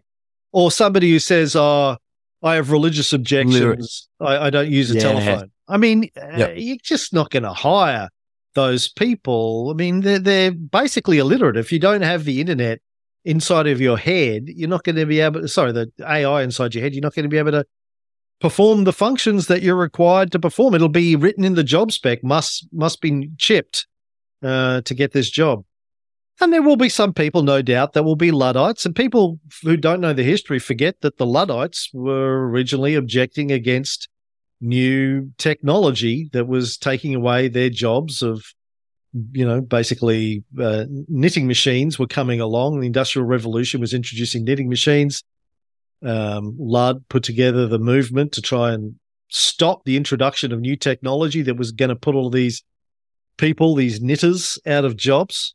[0.53, 1.97] or somebody who says, oh,
[2.43, 4.09] I have religious objections.
[4.21, 5.01] I, I don't use a Yeah.
[5.01, 5.51] telephone.
[5.69, 8.09] I mean, uh, you're just not going to hire
[8.55, 9.71] those people.
[9.71, 11.57] I mean, they're, they're basically illiterate.
[11.57, 12.81] If you don't have the internet
[13.27, 16.83] inside of your head, you're not going to be able, sorry, the AI inside your
[16.83, 17.67] head, you're not going to be able to
[18.41, 20.75] perform the functions that you're required to perform.
[20.75, 23.87] It'll be written in the job spec, must must be chipped
[24.43, 25.65] uh, to get this job.
[26.41, 28.85] And there will be some people, no doubt, that will be Luddites.
[28.85, 34.09] And people who don't know the history forget that the Luddites were originally objecting against
[34.61, 38.45] new technology that was taking away their jobs of,
[39.33, 42.81] you know, basically uh, knitting machines were coming along.
[42.81, 45.23] The Industrial Revolution was introducing knitting machines.
[46.05, 48.97] Um, Ludd put together the movement to try and
[49.29, 52.63] stop the introduction of new technology that was going to put all these
[53.39, 55.55] people, these knitters, out of jobs.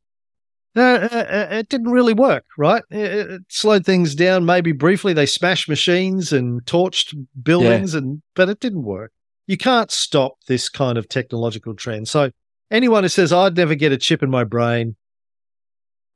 [0.75, 0.81] Uh,
[1.11, 2.83] uh, uh, it didn't really work, right?
[2.89, 5.13] It, it slowed things down, maybe briefly.
[5.13, 9.11] They smashed machines and torched buildings, and but it didn't work.
[9.47, 12.07] You can't stop this kind of technological trend.
[12.07, 12.31] So
[12.71, 14.95] anyone who says I'd never get a chip in my brain,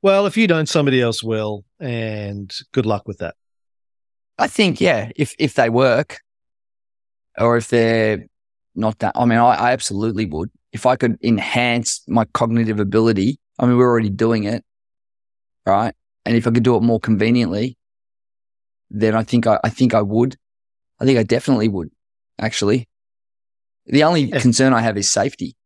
[0.02, 3.34] well, if you don't, somebody else will, and good luck with that.
[4.38, 6.20] I think, yeah, if if they work,
[7.38, 8.26] or if they're
[8.74, 10.50] not that, I mean, I, I absolutely would.
[10.72, 14.64] If I could enhance my cognitive ability, I mean, we're already doing it,
[15.64, 15.94] right?
[16.26, 17.78] And if I could do it more conveniently,
[18.90, 20.36] then I think I, I think I would.
[21.00, 21.90] I think I definitely would.
[22.38, 22.88] Actually,
[23.86, 24.40] the only Yeah.
[24.40, 25.56] concern I have is safety.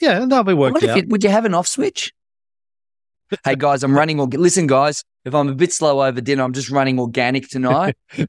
[0.00, 0.52] Yeah, and that'll be
[0.84, 0.98] if out.
[0.98, 2.12] it, would you have an off switch?
[3.44, 4.18] hey guys, I'm running.
[4.18, 7.96] Orga- Listen, guys, if I'm a bit slow over dinner, I'm just running organic tonight.
[8.18, 8.24] All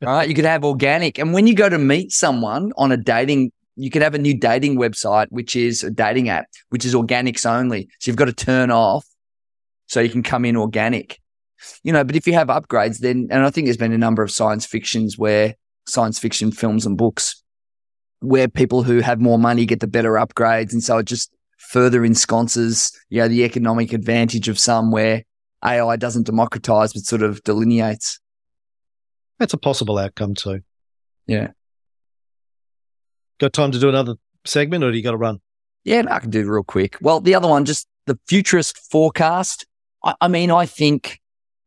[0.00, 3.52] right, you could have organic, and when you go to meet someone on a dating,
[3.76, 7.48] you could have a new dating website, which is a dating app, which is organics
[7.48, 7.88] only.
[7.98, 9.06] So you've got to turn off,
[9.86, 11.18] so you can come in organic.
[11.82, 14.22] You know, but if you have upgrades, then and I think there's been a number
[14.22, 15.54] of science fictions where
[15.86, 17.42] science fiction films and books
[18.20, 22.04] where people who have more money get the better upgrades, and so it just further
[22.04, 25.24] ensconces, you know, the economic advantage of some where
[25.64, 28.18] AI doesn't democratize but sort of delineates.
[29.38, 30.60] That's a possible outcome too.
[31.26, 31.48] Yeah.
[33.38, 35.40] Got time to do another segment, or do you got to run?
[35.84, 36.96] Yeah, no, I can do real quick.
[37.00, 39.66] Well, the other one, just the futurist forecast.
[40.04, 41.20] I, I mean, I think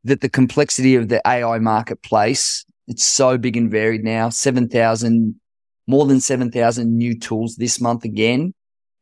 [0.03, 4.29] that the complexity of the AI marketplace, it's so big and varied now.
[4.29, 5.39] 7,000,
[5.87, 8.53] more than 7,000 new tools this month again.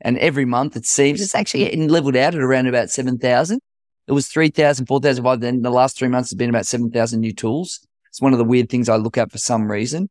[0.01, 3.59] And every month it seems it's actually getting leveled out at around about 7,000.
[4.07, 5.61] It was 3,000, 4,000 by then.
[5.61, 7.79] The last three months has been about 7,000 new tools.
[8.09, 10.09] It's one of the weird things I look at for some reason,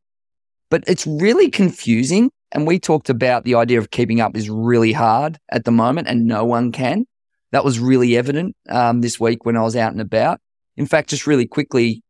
[0.69, 2.31] but it's really confusing.
[2.51, 6.07] And we talked about the idea of keeping up is really hard at the moment
[6.07, 7.05] and no one can.
[7.51, 10.39] That was really evident um, this week when I was out and about.
[10.77, 12.01] In fact, just really quickly,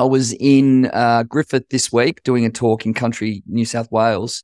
[0.00, 4.42] I was in uh, Griffith this week doing a talk in country New South Wales,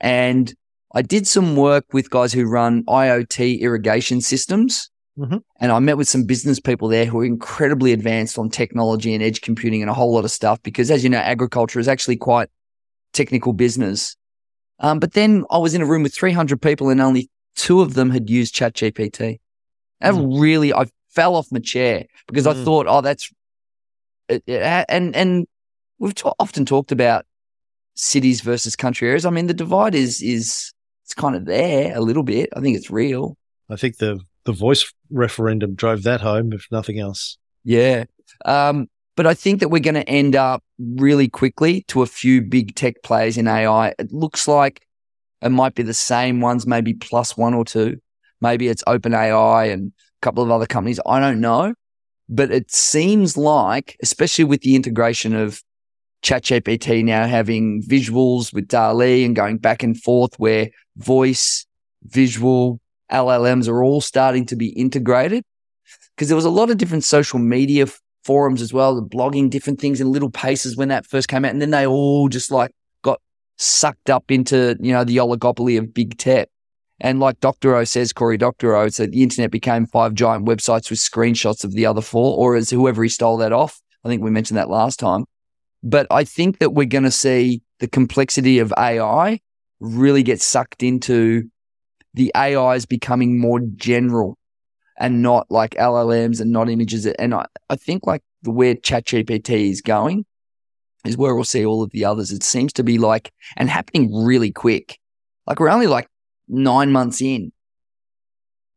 [0.00, 0.54] and
[0.94, 4.90] I did some work with guys who run IoT irrigation systems.
[5.18, 5.42] Mhm.
[5.60, 9.22] And I met with some business people there who are incredibly advanced on technology and
[9.22, 12.16] edge computing and a whole lot of stuff because, as you know, agriculture is actually
[12.16, 12.48] quite
[13.12, 14.16] technical business.
[14.80, 17.94] Um, but then I was in a room with 300 people and only two of
[17.94, 19.38] them had used ChatGPT.
[20.00, 22.64] That really, I fell off my chair because I Mm.
[22.64, 23.30] thought, oh, that's,
[24.28, 25.46] it, it, and, and
[25.98, 27.26] we've often talked about
[27.94, 29.26] cities versus country areas.
[29.26, 30.72] I mean, the divide is, is,
[31.04, 32.50] it's kind of there a little bit.
[32.56, 33.36] I think it's real.
[33.70, 37.38] I think the the voice referendum drove that home, if nothing else.
[37.64, 38.04] Yeah.
[38.44, 42.42] Um, but I think that we're going to end up really quickly to a few
[42.42, 43.94] big tech players in AI.
[43.98, 44.86] It looks like
[45.40, 47.98] it might be the same ones, maybe plus one or two.
[48.40, 51.00] Maybe it's OpenAI and a couple of other companies.
[51.06, 51.74] I don't know.
[52.28, 55.62] But it seems like, especially with the integration of
[56.22, 61.66] ChatGPT now having visuals with DALL-E and going back and forth where voice,
[62.04, 62.80] visual,
[63.12, 65.44] LLMs are all starting to be integrated
[66.14, 67.86] because there was a lot of different social media
[68.24, 71.60] forums as well, blogging different things in little paces when that first came out, and
[71.60, 72.70] then they all just like
[73.02, 73.20] got
[73.56, 76.48] sucked up into you know the oligopoly of big tech.
[77.00, 77.36] And like.
[77.44, 81.86] O says, Cory Doctorow said the internet became five giant websites with screenshots of the
[81.86, 83.80] other four, or as whoever he stole that off.
[84.04, 85.24] I think we mentioned that last time.
[85.82, 89.40] But I think that we're going to see the complexity of AI
[89.80, 91.50] really get sucked into
[92.14, 94.38] the AIs becoming more general
[94.98, 97.06] and not like LLMs and not images.
[97.06, 100.24] And I, I think like the where ChatGPT is going
[101.04, 102.30] is where we'll see all of the others.
[102.30, 104.98] It seems to be like, and happening really quick.
[105.46, 106.08] Like we're only like
[106.48, 107.52] nine months in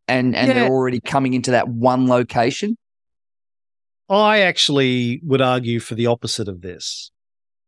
[0.07, 0.53] and, and Yeah.
[0.53, 2.77] they're already coming into that one location.
[4.09, 7.11] I actually would argue for the opposite of this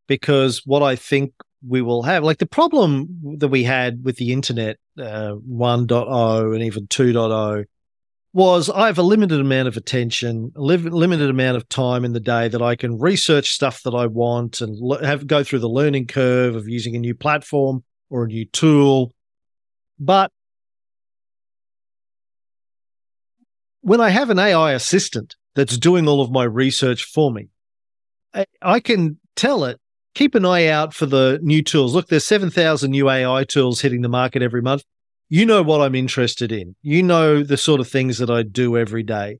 [0.06, 1.32] because what I think
[1.66, 6.62] we will have, like the problem that we had with the internet uh, 1.0 and
[6.62, 7.64] even 2.0
[8.32, 12.20] was I have a limited amount of attention, a limited amount of time in the
[12.20, 16.06] day that I can research stuff that I want and have go through the learning
[16.06, 19.12] curve of using a new platform or a new tool.
[20.00, 20.32] But
[23.82, 27.50] when I have an AI assistant that's doing all of my research for me,
[28.34, 29.78] I, I can tell it,
[30.14, 31.94] keep an eye out for the new tools.
[31.94, 34.84] Look, there's 7,000 new AI tools hitting the market every month.
[35.28, 36.76] You know what I'm interested in.
[36.82, 39.38] You know the sort of things that I do every day.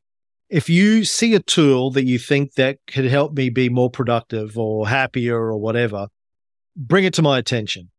[0.48, 4.58] If you see a tool that you think that could help me be more productive
[4.58, 6.08] or happier or whatever,
[6.76, 7.90] bring it to my attention.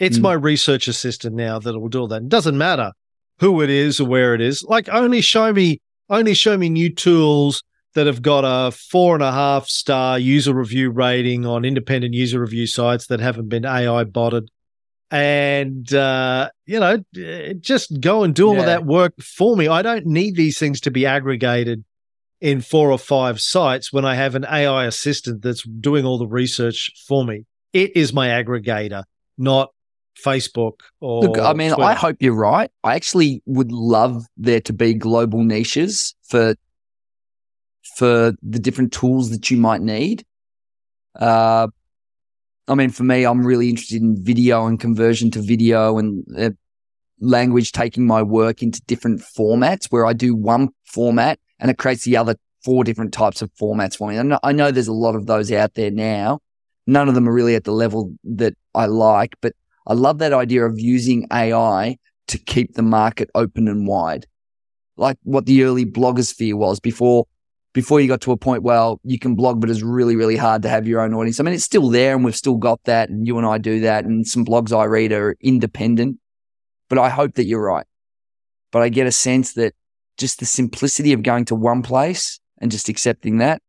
[0.00, 0.22] It's Mm.
[0.22, 2.22] my research assistant now that will do all that.
[2.22, 2.92] It doesn't matter
[3.38, 4.64] who it is or where it is.
[4.64, 7.62] Like only show me only show me new tools
[7.94, 12.40] that have got a four and a half star user review rating on independent user
[12.40, 14.48] review sites that haven't been AI botted.
[15.12, 17.02] And, uh, you know,
[17.60, 18.60] just go and do all Yeah.
[18.60, 19.66] of that work for me.
[19.68, 21.84] I don't need these things to be aggregated
[22.40, 26.26] in four or five sites when I have an AI assistant that's doing all the
[26.28, 27.44] research for me.
[27.72, 29.02] It is my aggregator,
[29.36, 29.70] not
[30.24, 31.22] Facebook or.
[31.22, 32.70] Look, I mean, I hope you're right.
[32.84, 36.54] I actually would love there to be global niches for
[37.96, 40.24] for the different tools that you might need.
[41.18, 41.68] Uh,
[42.68, 46.50] I mean, for me, I'm really interested in video and conversion to video and uh,
[47.20, 52.04] language taking my work into different formats where I do one format and it creates
[52.04, 54.16] the other four different types of formats for me.
[54.16, 56.40] And I know there's a lot of those out there now.
[56.86, 59.52] None of them are really at the level that I like, but
[59.90, 64.24] I love that idea of using AI to keep the market open and wide,
[64.96, 67.26] like what the early blogosphere was before.
[67.72, 70.62] Before you got to a point, well, you can blog, but it's really, really hard
[70.62, 71.40] to have your own audience.
[71.40, 73.80] I mean, it's still there, and we've still got that, and you and I do
[73.80, 76.18] that, and some blogs I read are independent.
[76.88, 77.86] But I hope that you're right.
[78.70, 79.74] But I get a sense that
[80.16, 83.60] just the simplicity of going to one place and just accepting that.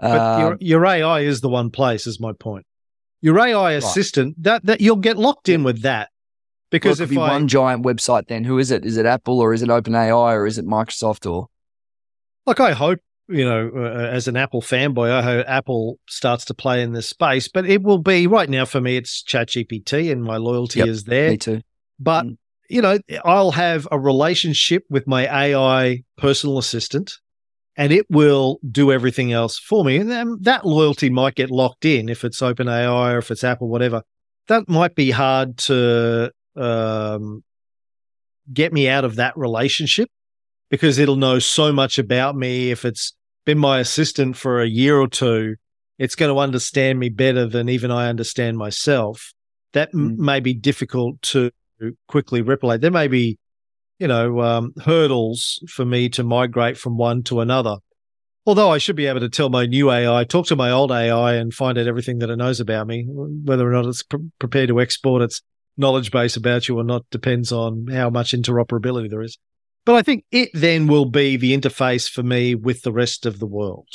[0.00, 2.66] But your, um, your AI is the one place, is my point.
[3.20, 6.10] Your AI assistant, that, that you'll get locked in with that.
[6.70, 8.84] Because Well, if be I, one giant website, then who is it?
[8.84, 11.48] Is it Apple or is it OpenAI or is it Microsoft or?
[12.46, 16.54] like, I hope, you know, uh, as an Apple fanboy, I hope Apple starts to
[16.54, 20.22] play in this space, but it will be right now for me, it's ChatGPT and
[20.22, 21.30] my loyalty Yep, is there.
[21.32, 21.60] Me too.
[21.98, 22.36] But, Mm.
[22.70, 27.18] you know, I'll have a relationship with my AI personal assistant
[27.78, 29.96] and it will do everything else for me.
[29.96, 33.68] And then that loyalty might get locked in if it's OpenAI or if it's Apple,
[33.68, 34.02] whatever.
[34.48, 37.44] That might be hard to um,
[38.52, 40.10] get me out of that relationship
[40.70, 43.14] because it'll know so much about me if it's
[43.46, 45.54] been my assistant for a year or two,
[45.98, 49.32] it's going to understand me better than even I understand myself.
[49.72, 50.18] That m- Mm.
[50.18, 51.50] may be difficult to
[52.08, 52.80] quickly replicate.
[52.80, 53.38] There may be,
[53.98, 57.76] you know, um, hurdles for me to migrate from one to another.
[58.46, 61.34] Although I should be able to tell my new AI, talk to my old AI
[61.34, 64.68] and find out everything that it knows about me, whether or not it's pre- prepared
[64.68, 65.42] to export its
[65.76, 69.36] knowledge base about you or not depends on how much interoperability there is.
[69.84, 73.38] But I think it then will be the interface for me with the rest of
[73.38, 73.88] the world.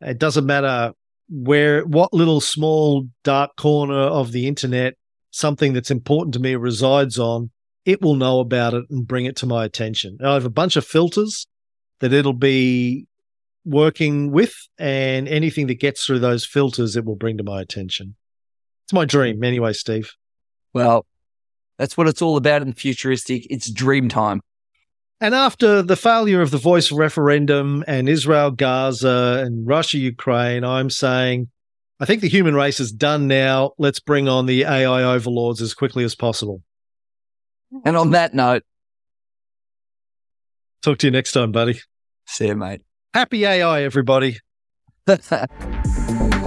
[0.00, 0.92] It doesn't matter
[1.28, 4.94] where, what little small dark corner of the internet
[5.32, 7.50] something that's important to me resides on,
[7.84, 10.18] it will know about it and bring it to my attention.
[10.24, 11.46] I have a bunch of filters
[12.00, 13.06] that it'll be
[13.64, 18.16] working with, and anything that gets through those filters, it will bring to my attention.
[18.84, 20.12] It's my dream, anyway, Steve.
[20.72, 21.06] Well,
[21.78, 23.46] that's what it's all about in the futuristic.
[23.50, 24.40] It's dream time.
[25.20, 30.90] And after the failure of the voice referendum and Israel Gaza and Russia Ukraine, I'm
[30.90, 31.48] saying
[32.00, 33.74] I think the human race is done now.
[33.78, 36.60] Let's bring on the AI overlords as quickly as possible.
[37.84, 38.62] And on that note,
[40.82, 41.80] Talk to you next time, buddy.
[42.26, 42.82] see you, mate.
[43.14, 44.38] Happy AI, everybody.